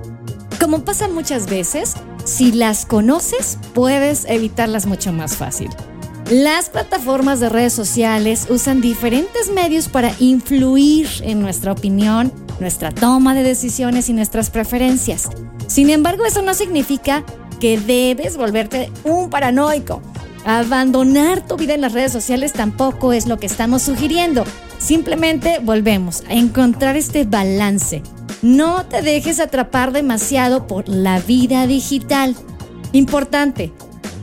Como 0.59 0.85
pasa 0.85 1.09
muchas 1.09 1.47
veces, 1.47 1.95
si 2.25 2.53
las 2.53 2.87
conoces, 2.87 3.59
puedes 3.75 4.25
evitarlas 4.25 4.87
mucho 4.87 5.13
más 5.13 5.37
fácil. 5.37 5.69
Las 6.31 6.71
plataformas 6.71 7.39
de 7.39 7.51
redes 7.51 7.75
sociales 7.75 8.47
usan 8.49 8.81
diferentes 8.81 9.51
medios 9.51 9.89
para 9.89 10.11
influir 10.19 11.07
en 11.21 11.41
nuestra 11.41 11.73
opinión, 11.73 12.33
nuestra 12.61 12.91
toma 12.93 13.35
de 13.35 13.43
decisiones 13.43 14.09
y 14.09 14.15
nuestras 14.15 14.49
preferencias. 14.49 15.29
Sin 15.75 15.91
embargo, 15.91 16.25
eso 16.25 16.43
no 16.43 16.55
significa 16.55 17.25
que 17.59 17.79
debes 17.79 18.37
volverte 18.37 18.93
un 19.03 19.29
paranoico. 19.29 20.01
Abandonar 20.45 21.47
tu 21.47 21.57
vida 21.57 21.75
en 21.75 21.81
las 21.81 21.93
redes 21.93 22.13
sociales 22.13 22.53
tampoco 22.53 23.13
es 23.13 23.27
lo 23.27 23.39
que 23.39 23.47
estamos 23.47 23.83
sugiriendo. 23.83 24.45
Simplemente 24.79 25.59
volvemos 25.61 26.23
a 26.29 26.35
encontrar 26.35 26.97
este 26.97 27.25
balance 27.25 28.03
no 28.45 28.85
te 28.85 29.01
dejes 29.01 29.41
atrapar 29.41 29.91
demasiado 29.91 30.67
por 30.67 30.87
la 30.87 31.19
vida 31.19 31.67
digital. 31.67 32.37
Importante, 32.93 33.73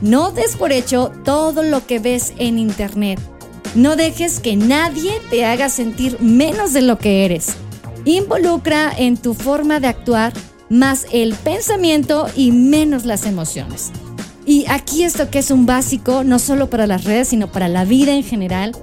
no 0.00 0.30
des 0.30 0.54
por 0.54 0.70
hecho 0.70 1.10
todo 1.24 1.64
lo 1.64 1.84
que 1.88 1.98
ves 1.98 2.32
en 2.38 2.56
Internet. 2.56 3.18
No 3.74 3.96
dejes 3.96 4.38
que 4.38 4.54
nadie 4.54 5.20
te 5.28 5.44
haga 5.44 5.68
sentir 5.68 6.20
menos 6.20 6.72
de 6.72 6.82
lo 6.82 6.98
que 6.98 7.24
eres. 7.24 7.56
Involucra 8.04 8.92
en 8.96 9.16
tu 9.16 9.34
forma 9.34 9.80
de 9.80 9.88
actuar 9.88 10.32
más 10.72 11.06
el 11.12 11.34
pensamiento 11.34 12.26
y 12.34 12.50
menos 12.50 13.04
las 13.04 13.26
emociones. 13.26 13.92
Y 14.46 14.64
aquí 14.68 15.04
esto 15.04 15.30
que 15.30 15.38
es 15.38 15.50
un 15.50 15.66
básico, 15.66 16.24
no 16.24 16.38
solo 16.38 16.70
para 16.70 16.86
las 16.86 17.04
redes, 17.04 17.28
sino 17.28 17.52
para 17.52 17.68
la 17.68 17.84
vida 17.84 18.12
en 18.12 18.24
general, 18.24 18.74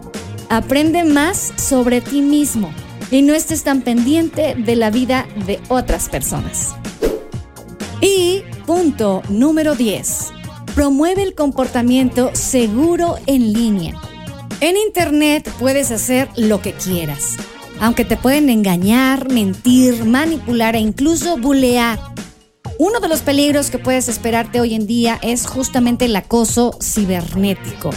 aprende 0.50 1.04
más 1.04 1.52
sobre 1.58 2.00
ti 2.00 2.22
mismo 2.22 2.72
y 3.10 3.24
no 3.24 3.34
estés 3.34 3.64
tan 3.64 3.82
pendiente 3.82 4.54
de 4.56 4.76
la 4.76 4.92
vida 4.92 5.28
de 5.48 5.60
otras 5.68 6.10
personas. 6.10 6.76
Y 8.02 8.44
punto 8.68 9.24
número 9.28 9.74
10. 9.74 10.32
Promueve 10.76 11.24
el 11.24 11.34
comportamiento 11.34 12.30
seguro 12.34 13.16
en 13.26 13.52
línea. 13.52 13.96
En 14.62 14.78
Internet 14.78 15.52
puedes 15.58 15.90
hacer 15.90 16.30
lo 16.36 16.62
que 16.62 16.74
quieras, 16.74 17.38
aunque 17.80 18.06
te 18.06 18.18
pueden 18.18 18.50
engañar, 18.50 19.32
mentir, 19.32 20.06
manipular 20.06 20.76
e 20.76 20.80
incluso 20.80 21.38
bulear. 21.38 22.00
Uno 22.78 23.00
de 23.00 23.10
los 23.10 23.22
peligros 23.22 23.70
que 23.70 23.80
puedes 23.80 24.08
esperarte 24.08 24.62
hoy 24.62 24.74
en 24.74 24.88
día 24.88 25.20
es 25.22 25.46
justamente 25.46 26.06
el 26.06 26.16
acoso 26.16 26.78
cibernético. 26.82 27.90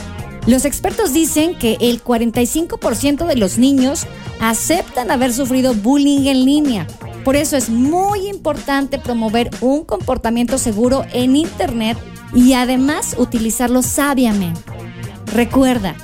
Los 0.47 0.65
expertos 0.65 1.13
dicen 1.13 1.57
que 1.57 1.77
el 1.81 2.03
45% 2.03 3.27
de 3.27 3.37
los 3.37 3.59
niños 3.59 4.07
aceptan 4.41 5.13
haber 5.13 5.33
sufrido 5.33 5.73
bullying 5.73 6.27
en 6.27 6.45
línea. 6.45 6.87
Por 7.25 7.37
eso 7.37 7.57
es 7.57 7.71
muy 7.71 8.27
importante 8.27 8.99
promover 8.99 9.51
un 9.61 9.85
comportamiento 9.85 10.59
seguro 10.59 11.05
en 11.13 11.37
Internet 11.37 11.97
y 12.35 12.55
además 12.55 13.15
utilizarlo 13.19 13.83
sabiamente. 13.83 14.61
Recuerda, 15.27 15.95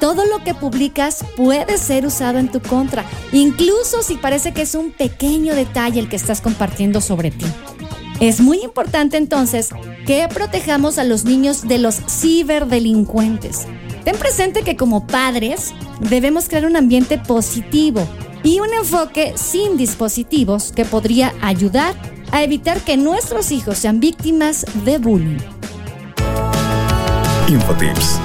todo 0.00 0.24
lo 0.26 0.42
que 0.44 0.54
publicas 0.54 1.24
puede 1.36 1.78
ser 1.78 2.06
usado 2.06 2.38
en 2.38 2.50
tu 2.50 2.60
contra, 2.60 3.04
incluso 3.32 4.02
si 4.02 4.16
parece 4.16 4.52
que 4.52 4.62
es 4.62 4.74
un 4.74 4.90
pequeño 4.92 5.54
detalle 5.54 6.00
el 6.00 6.08
que 6.08 6.16
estás 6.16 6.40
compartiendo 6.40 7.00
sobre 7.00 7.30
ti. 7.30 7.46
Es 8.20 8.40
muy 8.40 8.62
importante 8.62 9.16
entonces 9.16 9.70
que 10.06 10.26
protejamos 10.32 10.98
a 10.98 11.04
los 11.04 11.24
niños 11.24 11.68
de 11.68 11.78
los 11.78 11.96
ciberdelincuentes. 12.08 13.66
Ten 14.04 14.16
presente 14.16 14.62
que 14.62 14.76
como 14.76 15.06
padres 15.06 15.74
debemos 16.00 16.48
crear 16.48 16.66
un 16.66 16.76
ambiente 16.76 17.18
positivo 17.18 18.06
y 18.42 18.60
un 18.60 18.72
enfoque 18.72 19.34
sin 19.36 19.76
dispositivos 19.76 20.72
que 20.72 20.84
podría 20.84 21.34
ayudar 21.42 21.94
a 22.32 22.42
evitar 22.42 22.80
que 22.80 22.96
nuestros 22.96 23.50
hijos 23.50 23.78
sean 23.78 24.00
víctimas 24.00 24.64
de 24.84 24.98
bullying. 24.98 25.38
Infotips. 27.48 28.20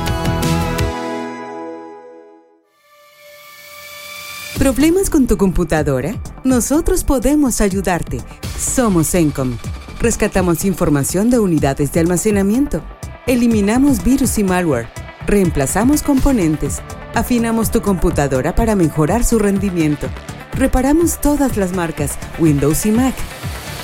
¿Problemas 4.62 5.10
con 5.10 5.26
tu 5.26 5.38
computadora? 5.38 6.14
Nosotros 6.44 7.04
podemos 7.04 7.62
ayudarte. 7.62 8.20
Somos 8.60 9.16
Encom. 9.16 9.58
Rescatamos 10.00 10.66
información 10.66 11.32
de 11.32 11.40
unidades 11.40 11.92
de 11.94 12.00
almacenamiento. 12.00 12.84
Eliminamos 13.26 14.04
virus 14.04 14.38
y 14.38 14.44
malware 14.44 14.88
Reemplazamos 15.26 16.04
componentes, 16.04 16.80
afinamos 17.16 17.72
tu 17.72 17.82
computadora 17.82 18.54
para 18.54 18.76
mejorar 18.76 19.24
su 19.24 19.40
rendimiento. 19.40 20.08
Reparamos 20.54 21.20
todas 21.20 21.58
las 21.58 21.74
marcas 21.74 22.12
Windows 22.38 22.86
y 22.86 22.92
Mac. 22.92 23.16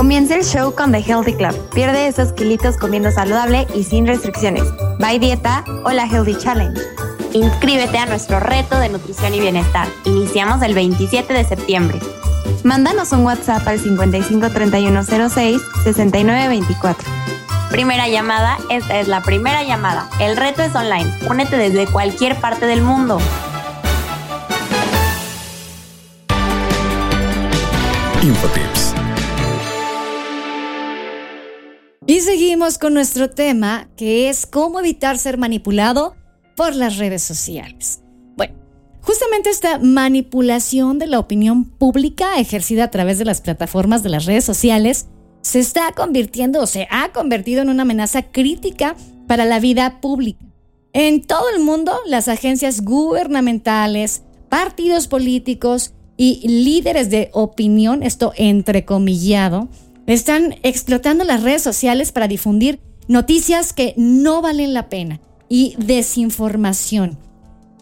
Comienza 0.00 0.34
el 0.34 0.44
show 0.44 0.74
con 0.74 0.92
The 0.92 1.00
Healthy 1.00 1.34
Club. 1.34 1.54
Pierde 1.74 2.06
esos 2.06 2.32
kilitos 2.32 2.78
comiendo 2.78 3.10
saludable 3.10 3.66
y 3.74 3.84
sin 3.84 4.06
restricciones. 4.06 4.64
Bye 4.98 5.18
Dieta 5.18 5.62
o 5.84 5.90
la 5.90 6.06
Healthy 6.06 6.36
Challenge. 6.36 6.80
Inscríbete 7.34 7.98
a 7.98 8.06
nuestro 8.06 8.40
reto 8.40 8.78
de 8.78 8.88
nutrición 8.88 9.34
y 9.34 9.40
bienestar. 9.40 9.86
Iniciamos 10.06 10.62
el 10.62 10.72
27 10.72 11.34
de 11.34 11.44
septiembre. 11.44 11.98
Mándanos 12.64 13.12
un 13.12 13.26
WhatsApp 13.26 13.68
al 13.68 13.78
553106 13.78 15.60
6924. 15.84 17.10
Primera 17.68 18.08
llamada, 18.08 18.56
esta 18.70 19.00
es 19.00 19.06
la 19.06 19.20
primera 19.20 19.64
llamada. 19.64 20.08
El 20.18 20.38
reto 20.38 20.62
es 20.62 20.74
online. 20.74 21.12
Únete 21.28 21.58
desde 21.58 21.86
cualquier 21.86 22.36
parte 22.36 22.64
del 22.64 22.80
mundo. 22.80 23.18
Infotips. 28.22 28.79
Seguimos 32.20 32.76
con 32.76 32.92
nuestro 32.92 33.30
tema, 33.30 33.88
que 33.96 34.28
es 34.28 34.44
cómo 34.44 34.78
evitar 34.78 35.16
ser 35.16 35.38
manipulado 35.38 36.16
por 36.54 36.76
las 36.76 36.98
redes 36.98 37.22
sociales. 37.22 38.02
Bueno, 38.36 38.54
justamente 39.00 39.48
esta 39.48 39.78
manipulación 39.78 40.98
de 40.98 41.06
la 41.06 41.18
opinión 41.18 41.64
pública 41.64 42.38
ejercida 42.38 42.84
a 42.84 42.90
través 42.90 43.18
de 43.18 43.24
las 43.24 43.40
plataformas 43.40 44.02
de 44.02 44.10
las 44.10 44.26
redes 44.26 44.44
sociales 44.44 45.06
se 45.40 45.60
está 45.60 45.92
convirtiendo 45.92 46.60
o 46.60 46.66
se 46.66 46.86
ha 46.90 47.10
convertido 47.12 47.62
en 47.62 47.70
una 47.70 47.82
amenaza 47.82 48.22
crítica 48.22 48.96
para 49.26 49.46
la 49.46 49.58
vida 49.58 50.00
pública. 50.02 50.44
En 50.92 51.22
todo 51.22 51.48
el 51.56 51.62
mundo, 51.62 51.92
las 52.06 52.28
agencias 52.28 52.82
gubernamentales, 52.82 54.24
partidos 54.50 55.08
políticos 55.08 55.94
y 56.18 56.46
líderes 56.46 57.08
de 57.08 57.30
opinión, 57.32 58.02
esto 58.02 58.34
entrecomillado, 58.36 59.68
están 60.06 60.56
explotando 60.62 61.24
las 61.24 61.42
redes 61.42 61.62
sociales 61.62 62.12
para 62.12 62.28
difundir 62.28 62.80
noticias 63.08 63.72
que 63.72 63.94
no 63.96 64.42
valen 64.42 64.74
la 64.74 64.88
pena 64.88 65.20
y 65.48 65.74
desinformación. 65.78 67.18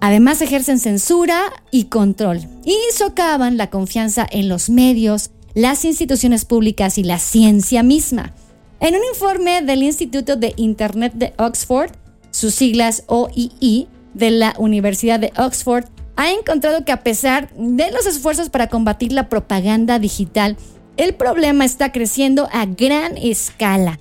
Además 0.01 0.41
ejercen 0.43 0.79
censura 0.79 1.53
y 1.71 1.85
control 1.85 2.41
y 2.65 2.77
socavan 2.95 3.57
la 3.57 3.69
confianza 3.71 4.27
en 4.31 4.49
los 4.49 4.71
medios, 4.71 5.31
las 5.55 5.85
instituciones 5.85 6.45
públicas 6.45 6.99
y 6.99 7.03
la 7.03 7.19
ciencia 7.19 7.83
misma. 7.83 8.33
En 8.81 8.95
un 8.95 9.03
informe 9.13 9.63
del 9.63 9.83
Instituto 9.83 10.37
de 10.37 10.55
Internet 10.57 11.15
de 11.15 11.35
Oxford, 11.37 11.91
sus 12.31 12.55
siglas 12.55 13.03
OII, 13.09 13.89
de 14.15 14.31
la 14.31 14.55
Universidad 14.59 15.21
de 15.21 15.33
Oxford, 15.37 15.85
ha 16.17 16.33
encontrado 16.33 16.85
que 16.85 16.93
a 16.93 17.03
pesar 17.03 17.51
de 17.57 17.91
los 17.93 18.07
esfuerzos 18.07 18.51
para 18.51 18.69
combatir 18.69 19.13
la 19.13 19.29
propaganda 19.29 19.99
digital, 19.99 20.57
el 20.99 21.15
problema 21.15 21.65
está 21.65 21.93
creciendo 21.93 22.49
a 22.53 22.67
gran 22.67 23.17
escala. 23.17 23.99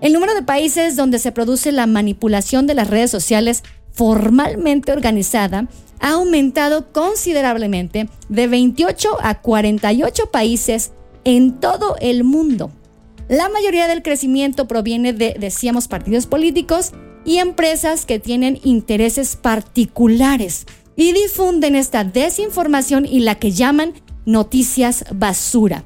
El 0.00 0.12
número 0.12 0.34
de 0.34 0.42
países 0.42 0.94
donde 0.94 1.18
se 1.18 1.32
produce 1.32 1.72
la 1.72 1.86
manipulación 1.86 2.66
de 2.68 2.74
las 2.74 2.88
redes 2.88 3.10
sociales 3.10 3.64
formalmente 3.92 4.92
organizada 4.92 5.68
ha 5.98 6.12
aumentado 6.12 6.92
considerablemente 6.92 8.08
de 8.28 8.46
28 8.46 9.18
a 9.20 9.40
48 9.42 10.30
países 10.30 10.92
en 11.24 11.58
todo 11.58 11.96
el 12.00 12.22
mundo. 12.22 12.70
La 13.28 13.48
mayoría 13.48 13.88
del 13.88 14.04
crecimiento 14.04 14.68
proviene 14.68 15.12
de, 15.12 15.34
decíamos, 15.38 15.88
partidos 15.88 16.26
políticos 16.26 16.92
y 17.24 17.38
empresas 17.38 18.06
que 18.06 18.20
tienen 18.20 18.60
intereses 18.62 19.34
particulares 19.34 20.66
y 20.94 21.12
difunden 21.12 21.74
esta 21.74 22.04
desinformación 22.04 23.06
y 23.06 23.20
la 23.20 23.34
que 23.34 23.50
llaman 23.50 23.94
noticias 24.24 25.04
basura. 25.12 25.84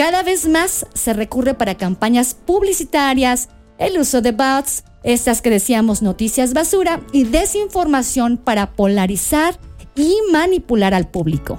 Cada 0.00 0.22
vez 0.22 0.48
más 0.48 0.86
se 0.94 1.12
recurre 1.12 1.52
para 1.52 1.74
campañas 1.74 2.32
publicitarias, 2.32 3.50
el 3.76 3.98
uso 3.98 4.22
de 4.22 4.32
bots, 4.32 4.82
estas 5.02 5.42
que 5.42 5.50
decíamos 5.50 6.00
noticias 6.00 6.54
basura 6.54 7.02
y 7.12 7.24
desinformación 7.24 8.38
para 8.38 8.72
polarizar 8.72 9.60
y 9.94 10.16
manipular 10.32 10.94
al 10.94 11.06
público. 11.08 11.58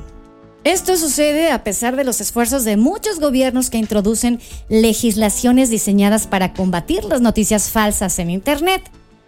Esto 0.63 0.97
sucede 0.97 1.51
a 1.51 1.63
pesar 1.63 1.95
de 1.95 2.03
los 2.03 2.19
esfuerzos 2.19 2.63
de 2.63 2.77
muchos 2.77 3.19
gobiernos 3.19 3.69
que 3.69 3.77
introducen 3.77 4.39
legislaciones 4.69 5.69
diseñadas 5.69 6.25
para 6.25 6.53
combatir 6.53 7.03
las 7.03 7.21
noticias 7.21 7.69
falsas 7.69 8.17
en 8.17 8.31
Internet. 8.31 8.81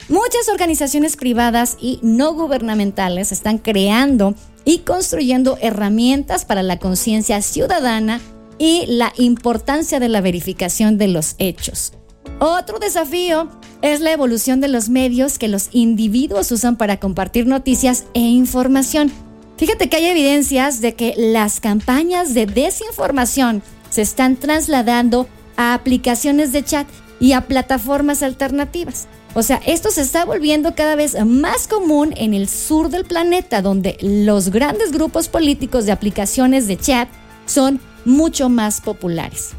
Muchas 0.09 0.49
organizaciones 0.51 1.17
privadas 1.17 1.77
y 1.79 1.99
no 2.01 2.33
gubernamentales 2.33 3.31
están 3.31 3.59
creando 3.59 4.33
y 4.65 4.79
construyendo 4.79 5.59
herramientas 5.61 6.45
para 6.45 6.63
la 6.63 6.79
conciencia 6.79 7.43
ciudadana 7.43 8.19
y 8.57 8.85
la 8.87 9.13
importancia 9.17 9.99
de 9.99 10.09
la 10.09 10.21
verificación 10.21 10.97
de 10.97 11.07
los 11.07 11.35
hechos. 11.37 11.93
Otro 12.39 12.79
desafío 12.79 13.49
es 13.81 14.01
la 14.01 14.11
evolución 14.11 14.61
de 14.61 14.67
los 14.67 14.89
medios 14.89 15.37
que 15.37 15.47
los 15.47 15.69
individuos 15.71 16.51
usan 16.51 16.77
para 16.77 16.99
compartir 16.99 17.47
noticias 17.47 18.05
e 18.13 18.19
información. 18.19 19.11
Fíjate 19.57 19.89
que 19.89 19.97
hay 19.97 20.05
evidencias 20.05 20.81
de 20.81 20.93
que 20.95 21.13
las 21.17 21.59
campañas 21.59 22.33
de 22.33 22.45
desinformación 22.45 23.61
se 23.89 24.01
están 24.01 24.35
trasladando 24.35 25.27
a 25.55 25.73
aplicaciones 25.73 26.51
de 26.51 26.63
chat 26.63 26.87
y 27.19 27.33
a 27.33 27.41
plataformas 27.41 28.23
alternativas. 28.23 29.07
O 29.35 29.43
sea, 29.43 29.61
esto 29.65 29.89
se 29.89 30.01
está 30.01 30.25
volviendo 30.25 30.75
cada 30.75 30.95
vez 30.95 31.15
más 31.25 31.67
común 31.67 32.13
en 32.17 32.33
el 32.33 32.47
sur 32.47 32.89
del 32.89 33.05
planeta, 33.05 33.61
donde 33.61 33.97
los 34.01 34.49
grandes 34.49 34.91
grupos 34.91 35.27
políticos 35.27 35.85
de 35.85 35.91
aplicaciones 35.91 36.67
de 36.67 36.77
chat 36.77 37.09
son 37.45 37.79
mucho 38.05 38.49
más 38.49 38.81
populares. 38.81 39.51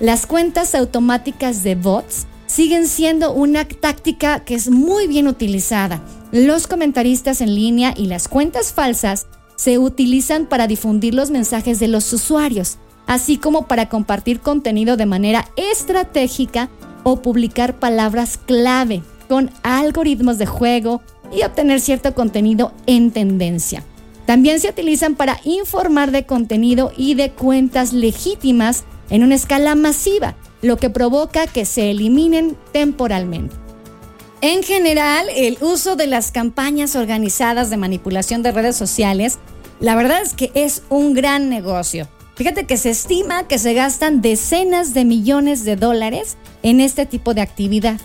Las 0.00 0.26
cuentas 0.26 0.74
automáticas 0.74 1.62
de 1.62 1.74
bots 1.74 2.26
siguen 2.46 2.86
siendo 2.86 3.32
una 3.32 3.66
táctica 3.66 4.44
que 4.44 4.54
es 4.54 4.70
muy 4.70 5.06
bien 5.06 5.26
utilizada. 5.28 6.02
Los 6.32 6.66
comentaristas 6.66 7.40
en 7.40 7.54
línea 7.54 7.94
y 7.96 8.06
las 8.06 8.28
cuentas 8.28 8.72
falsas 8.72 9.26
se 9.56 9.78
utilizan 9.78 10.46
para 10.46 10.66
difundir 10.66 11.14
los 11.14 11.30
mensajes 11.30 11.80
de 11.80 11.88
los 11.88 12.12
usuarios, 12.12 12.78
así 13.06 13.38
como 13.38 13.66
para 13.66 13.88
compartir 13.88 14.40
contenido 14.40 14.96
de 14.96 15.06
manera 15.06 15.46
estratégica 15.56 16.68
o 17.04 17.22
publicar 17.22 17.78
palabras 17.78 18.36
clave 18.36 19.02
con 19.28 19.50
algoritmos 19.62 20.38
de 20.38 20.46
juego 20.46 21.02
y 21.32 21.42
obtener 21.42 21.80
cierto 21.80 22.14
contenido 22.14 22.72
en 22.86 23.10
tendencia. 23.10 23.82
También 24.26 24.60
se 24.60 24.68
utilizan 24.68 25.14
para 25.14 25.40
informar 25.44 26.10
de 26.10 26.26
contenido 26.26 26.92
y 26.96 27.14
de 27.14 27.30
cuentas 27.30 27.92
legítimas 27.92 28.84
en 29.08 29.22
una 29.22 29.36
escala 29.36 29.74
masiva, 29.76 30.36
lo 30.62 30.76
que 30.76 30.90
provoca 30.90 31.46
que 31.46 31.64
se 31.64 31.90
eliminen 31.92 32.56
temporalmente. 32.72 33.54
En 34.40 34.62
general, 34.62 35.28
el 35.34 35.56
uso 35.60 35.96
de 35.96 36.06
las 36.06 36.32
campañas 36.32 36.96
organizadas 36.96 37.70
de 37.70 37.76
manipulación 37.76 38.42
de 38.42 38.52
redes 38.52 38.76
sociales, 38.76 39.38
la 39.80 39.94
verdad 39.94 40.20
es 40.22 40.34
que 40.34 40.50
es 40.54 40.82
un 40.88 41.14
gran 41.14 41.48
negocio. 41.48 42.08
Fíjate 42.34 42.66
que 42.66 42.76
se 42.76 42.90
estima 42.90 43.48
que 43.48 43.58
se 43.58 43.72
gastan 43.72 44.20
decenas 44.20 44.92
de 44.92 45.06
millones 45.06 45.64
de 45.64 45.76
dólares 45.76 46.36
en 46.62 46.80
este 46.80 47.06
tipo 47.06 47.32
de 47.32 47.40
actividad. 47.40 47.98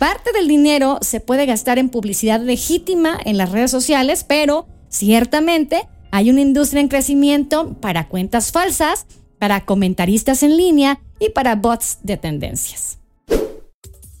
Parte 0.00 0.32
del 0.32 0.48
dinero 0.48 0.98
se 1.00 1.20
puede 1.20 1.46
gastar 1.46 1.78
en 1.78 1.88
publicidad 1.88 2.40
legítima 2.40 3.18
en 3.24 3.36
las 3.36 3.52
redes 3.52 3.70
sociales, 3.70 4.24
pero 4.24 4.66
ciertamente 4.88 5.88
hay 6.10 6.30
una 6.30 6.40
industria 6.40 6.80
en 6.80 6.88
crecimiento 6.88 7.74
para 7.74 8.08
cuentas 8.08 8.52
falsas, 8.52 9.06
para 9.38 9.64
comentaristas 9.64 10.42
en 10.42 10.56
línea 10.56 11.00
y 11.20 11.30
para 11.30 11.56
bots 11.56 11.98
de 12.02 12.16
tendencias. 12.16 12.98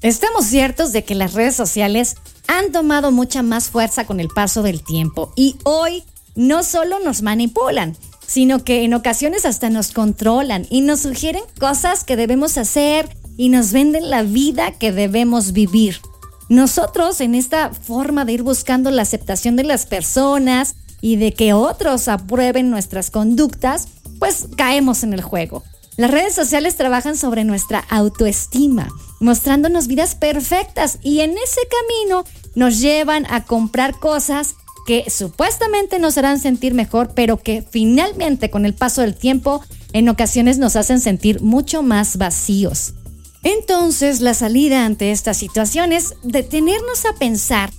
Estamos 0.00 0.46
ciertos 0.46 0.92
de 0.92 1.02
que 1.02 1.16
las 1.16 1.34
redes 1.34 1.56
sociales 1.56 2.16
han 2.46 2.70
tomado 2.70 3.10
mucha 3.10 3.42
más 3.42 3.68
fuerza 3.68 4.06
con 4.06 4.20
el 4.20 4.28
paso 4.28 4.62
del 4.62 4.82
tiempo 4.82 5.32
y 5.34 5.56
hoy 5.64 6.04
no 6.36 6.62
solo 6.62 7.00
nos 7.00 7.22
manipulan, 7.22 7.96
sino 8.24 8.62
que 8.62 8.84
en 8.84 8.94
ocasiones 8.94 9.44
hasta 9.44 9.70
nos 9.70 9.90
controlan 9.90 10.66
y 10.70 10.82
nos 10.82 11.00
sugieren 11.00 11.42
cosas 11.58 12.04
que 12.04 12.14
debemos 12.14 12.58
hacer 12.58 13.08
y 13.36 13.48
nos 13.48 13.72
venden 13.72 14.08
la 14.08 14.22
vida 14.22 14.72
que 14.72 14.92
debemos 14.92 15.52
vivir. 15.52 16.00
Nosotros 16.48 17.20
en 17.20 17.34
esta 17.34 17.70
forma 17.70 18.24
de 18.24 18.32
ir 18.32 18.42
buscando 18.42 18.90
la 18.90 19.02
aceptación 19.02 19.56
de 19.56 19.64
las 19.64 19.86
personas 19.86 20.76
y 21.00 21.16
de 21.16 21.32
que 21.32 21.52
otros 21.52 22.08
aprueben 22.08 22.70
nuestras 22.70 23.10
conductas, 23.10 23.88
pues 24.18 24.46
caemos 24.56 25.02
en 25.02 25.12
el 25.12 25.22
juego. 25.22 25.62
Las 25.96 26.10
redes 26.10 26.34
sociales 26.34 26.76
trabajan 26.76 27.16
sobre 27.16 27.44
nuestra 27.44 27.80
autoestima, 27.90 28.88
mostrándonos 29.20 29.88
vidas 29.88 30.14
perfectas 30.14 30.98
y 31.02 31.20
en 31.20 31.32
ese 31.32 31.60
camino 31.68 32.24
nos 32.54 32.78
llevan 32.78 33.26
a 33.30 33.44
comprar 33.44 33.98
cosas 33.98 34.54
que 34.86 35.10
supuestamente 35.10 35.98
nos 35.98 36.16
harán 36.16 36.38
sentir 36.38 36.72
mejor, 36.72 37.10
pero 37.14 37.36
que 37.36 37.62
finalmente 37.68 38.48
con 38.48 38.64
el 38.64 38.74
paso 38.74 39.02
del 39.02 39.14
tiempo 39.14 39.60
en 39.92 40.08
ocasiones 40.08 40.58
nos 40.58 40.76
hacen 40.76 41.00
sentir 41.00 41.42
mucho 41.42 41.82
más 41.82 42.16
vacíos. 42.16 42.94
Entonces, 43.42 44.20
la 44.20 44.34
salida 44.34 44.84
ante 44.84 45.12
esta 45.12 45.34
situación 45.34 45.92
es 45.92 46.14
detenernos 46.22 47.04
a 47.04 47.14
pensar 47.14 47.70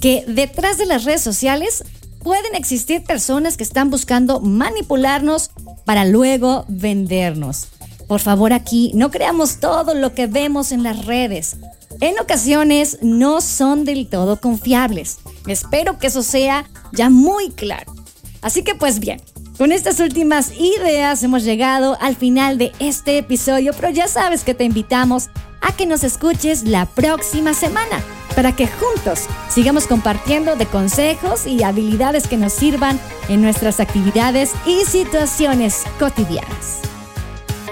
que 0.00 0.24
detrás 0.28 0.78
de 0.78 0.86
las 0.86 1.04
redes 1.04 1.22
sociales 1.22 1.84
pueden 2.22 2.54
existir 2.54 3.04
personas 3.04 3.56
que 3.56 3.64
están 3.64 3.90
buscando 3.90 4.40
manipularnos 4.40 5.50
para 5.84 6.04
luego 6.04 6.64
vendernos. 6.68 7.68
Por 8.06 8.20
favor 8.20 8.52
aquí, 8.52 8.92
no 8.94 9.10
creamos 9.10 9.60
todo 9.60 9.94
lo 9.94 10.14
que 10.14 10.26
vemos 10.26 10.72
en 10.72 10.82
las 10.82 11.04
redes. 11.04 11.56
En 12.00 12.18
ocasiones 12.18 12.98
no 13.02 13.40
son 13.40 13.84
del 13.84 14.08
todo 14.08 14.40
confiables. 14.40 15.18
Espero 15.46 15.98
que 15.98 16.06
eso 16.06 16.22
sea 16.22 16.68
ya 16.92 17.10
muy 17.10 17.50
claro. 17.50 17.94
Así 18.40 18.62
que 18.62 18.74
pues 18.74 19.00
bien, 19.00 19.20
con 19.58 19.72
estas 19.72 19.98
últimas 19.98 20.52
ideas 20.56 21.22
hemos 21.24 21.42
llegado 21.42 21.98
al 22.00 22.14
final 22.14 22.58
de 22.58 22.72
este 22.78 23.18
episodio, 23.18 23.72
pero 23.74 23.90
ya 23.90 24.06
sabes 24.06 24.44
que 24.44 24.54
te 24.54 24.64
invitamos 24.64 25.28
a 25.60 25.72
que 25.76 25.84
nos 25.84 26.04
escuches 26.04 26.62
la 26.62 26.86
próxima 26.86 27.52
semana 27.52 28.00
para 28.36 28.54
que 28.54 28.68
juntos 28.68 29.24
sigamos 29.50 29.88
compartiendo 29.88 30.54
de 30.54 30.66
consejos 30.66 31.44
y 31.44 31.64
habilidades 31.64 32.28
que 32.28 32.36
nos 32.36 32.52
sirvan 32.52 33.00
en 33.28 33.42
nuestras 33.42 33.80
actividades 33.80 34.52
y 34.64 34.84
situaciones 34.84 35.82
cotidianas. 35.98 36.80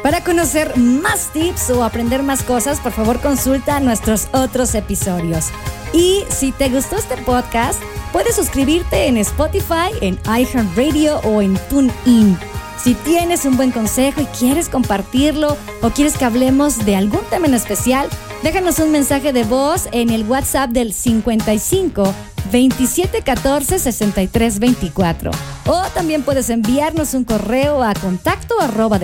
Para 0.07 0.23
conocer 0.23 0.77
más 0.77 1.33
tips 1.33 1.71
o 1.71 1.83
aprender 1.83 2.23
más 2.23 2.45
cosas, 2.45 2.79
por 2.79 2.93
favor 2.93 3.21
consulta 3.21 3.81
nuestros 3.81 4.29
otros 4.33 4.77
episodios. 4.77 5.47
Y 5.93 6.23
si 6.29 6.53
te 6.53 6.69
gustó 6.69 6.95
este 6.95 7.17
podcast, 7.17 7.83
puedes 8.13 8.37
suscribirte 8.37 9.09
en 9.09 9.17
Spotify, 9.17 9.91
en 10.01 10.17
iHeartRadio 10.25 11.19
o 11.25 11.43
en 11.43 11.59
TuneIn. 11.69 12.39
Si 12.79 12.95
tienes 12.95 13.47
un 13.47 13.57
buen 13.57 13.73
consejo 13.73 14.21
y 14.21 14.27
quieres 14.27 14.69
compartirlo 14.69 15.57
o 15.83 15.91
quieres 15.91 16.17
que 16.17 16.25
hablemos 16.25 16.87
de 16.87 16.95
algún 16.95 17.25
tema 17.29 17.49
en 17.49 17.55
especial, 17.55 18.09
déjanos 18.45 18.79
un 18.79 18.93
mensaje 18.93 19.33
de 19.33 19.43
voz 19.43 19.89
en 19.91 20.11
el 20.11 20.23
WhatsApp 20.23 20.71
del 20.71 20.93
55 20.93 22.15
27 22.53 23.23
14 23.23 23.81
63 23.81 24.59
24. 24.61 25.33
O 25.67 25.83
también 25.95 26.23
puedes 26.23 26.49
enviarnos 26.49 27.13
un 27.15 27.25
correo 27.25 27.83
a 27.83 27.93
contacto 27.95 28.61
arroba 28.61 29.01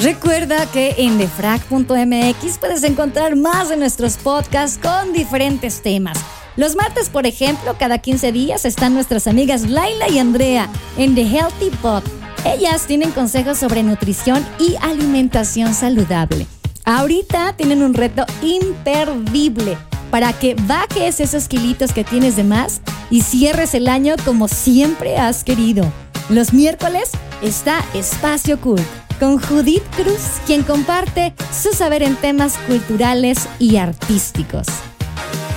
Recuerda 0.00 0.66
que 0.66 0.94
en 0.98 1.18
defrag.mx 1.18 2.58
puedes 2.58 2.84
encontrar 2.84 3.34
más 3.34 3.70
de 3.70 3.76
nuestros 3.76 4.18
podcasts 4.18 4.78
con 4.78 5.12
diferentes 5.12 5.82
temas. 5.82 6.16
Los 6.54 6.76
martes, 6.76 7.10
por 7.10 7.26
ejemplo, 7.26 7.74
cada 7.76 7.98
15 7.98 8.30
días 8.30 8.64
están 8.64 8.94
nuestras 8.94 9.26
amigas 9.26 9.68
Laila 9.68 10.08
y 10.08 10.20
Andrea 10.20 10.68
en 10.96 11.16
The 11.16 11.22
Healthy 11.22 11.70
Pod. 11.82 12.04
Ellas 12.44 12.86
tienen 12.86 13.10
consejos 13.10 13.58
sobre 13.58 13.82
nutrición 13.82 14.46
y 14.60 14.76
alimentación 14.80 15.74
saludable. 15.74 16.46
Ahorita 16.84 17.56
tienen 17.56 17.82
un 17.82 17.94
reto 17.94 18.24
imperdible 18.42 19.76
para 20.12 20.32
que 20.32 20.54
bajes 20.54 21.18
esos 21.18 21.48
kilitos 21.48 21.92
que 21.92 22.04
tienes 22.04 22.36
de 22.36 22.44
más 22.44 22.80
y 23.10 23.22
cierres 23.22 23.74
el 23.74 23.88
año 23.88 24.14
como 24.24 24.46
siempre 24.46 25.16
has 25.16 25.42
querido. 25.42 25.90
Los 26.30 26.54
miércoles 26.54 27.10
está 27.42 27.84
Espacio 27.92 28.58
Cool 28.58 28.80
con 29.20 29.38
Judith 29.38 29.82
Cruz, 29.94 30.40
quien 30.46 30.62
comparte 30.62 31.34
su 31.52 31.72
saber 31.74 32.02
en 32.02 32.16
temas 32.16 32.56
culturales 32.66 33.46
y 33.58 33.76
artísticos. 33.76 34.66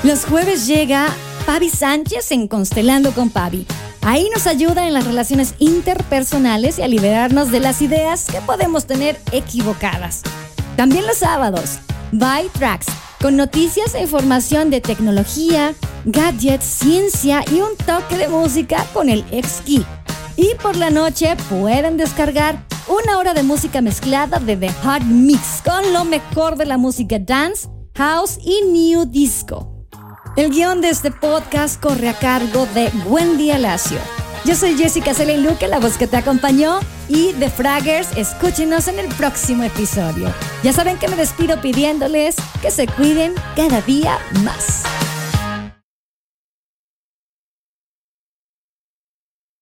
Los 0.03 0.25
jueves 0.25 0.67
llega 0.67 1.08
Pavi 1.45 1.69
Sánchez 1.69 2.34
en 2.34 2.49
Constelando 2.49 3.13
con 3.13 3.30
Pavi. 3.30 3.65
Ahí 4.01 4.30
nos 4.34 4.45
ayuda 4.45 4.88
en 4.88 4.93
las 4.93 5.06
relaciones 5.06 5.56
interpersonales 5.58 6.80
y 6.80 6.82
a 6.82 6.88
liberarnos 6.89 7.49
de 7.49 7.62
las 7.62 7.82
ideas 7.82 8.25
que 8.25 8.41
podemos 8.41 8.86
tener 8.86 9.17
equivocadas. 9.32 10.21
También 10.75 11.08
los 11.08 11.17
sábados, 11.17 11.80
By 12.12 12.49
Tracks, 12.49 12.88
con 13.21 13.38
noticias 13.38 13.95
e 13.95 14.01
información 14.01 14.69
de 14.69 14.82
tecnología, 14.82 15.73
gadgets, 16.03 16.65
ciencia 16.65 17.43
y 17.51 17.62
un 17.62 17.75
toque 17.86 18.17
de 18.17 18.27
música 18.27 18.86
con 18.93 19.08
el 19.08 19.23
ex. 19.32 19.62
Y 20.38 20.54
por 20.62 20.76
la 20.76 20.91
noche 20.91 21.36
pueden 21.50 21.97
descargar 21.97 22.63
una 22.88 23.17
hora 23.17 23.34
de 23.34 23.41
música 23.41 23.82
mezclada 23.82 24.38
de 24.38 24.56
The 24.56 24.69
Hard 24.84 25.04
Mix 25.04 25.63
con 25.65 25.91
lo 25.91 26.06
mejor 26.06 26.58
de 26.58 26.65
la 26.67 26.78
música 26.78 27.17
dance, 27.19 27.67
house 27.95 28.38
y 28.43 28.62
new 28.71 29.06
disco. 29.06 29.73
El 30.36 30.52
guion 30.52 30.80
de 30.82 30.89
este 30.89 31.10
podcast 31.10 31.82
corre 31.82 32.08
a 32.08 32.13
cargo 32.13 32.67
de 32.76 32.91
Wendy 33.08 33.50
Alacio. 33.50 33.97
Yo 34.45 34.56
soy 34.56 34.78
Jessica 34.78 35.15
Celen 35.15 35.43
Luque, 35.43 35.67
la 35.67 35.80
voz 35.80 35.97
que 35.97 36.06
te 36.06 36.17
acompañó, 36.17 36.80
y 37.10 37.34
The 37.39 37.50
Fraggers, 37.50 38.15
escúchenos 38.15 38.88
en 38.88 39.00
el 39.00 39.08
próximo 39.08 39.63
episodio. 39.63 40.32
Ya 40.63 40.71
saben 40.71 41.00
que 41.00 41.08
me 41.08 41.15
despido 41.15 41.60
pidiéndoles 41.60 42.36
que 42.62 42.69
se 42.69 42.86
cuiden 42.86 43.34
cada 43.56 43.82
día 43.82 44.19
más. 44.43 44.84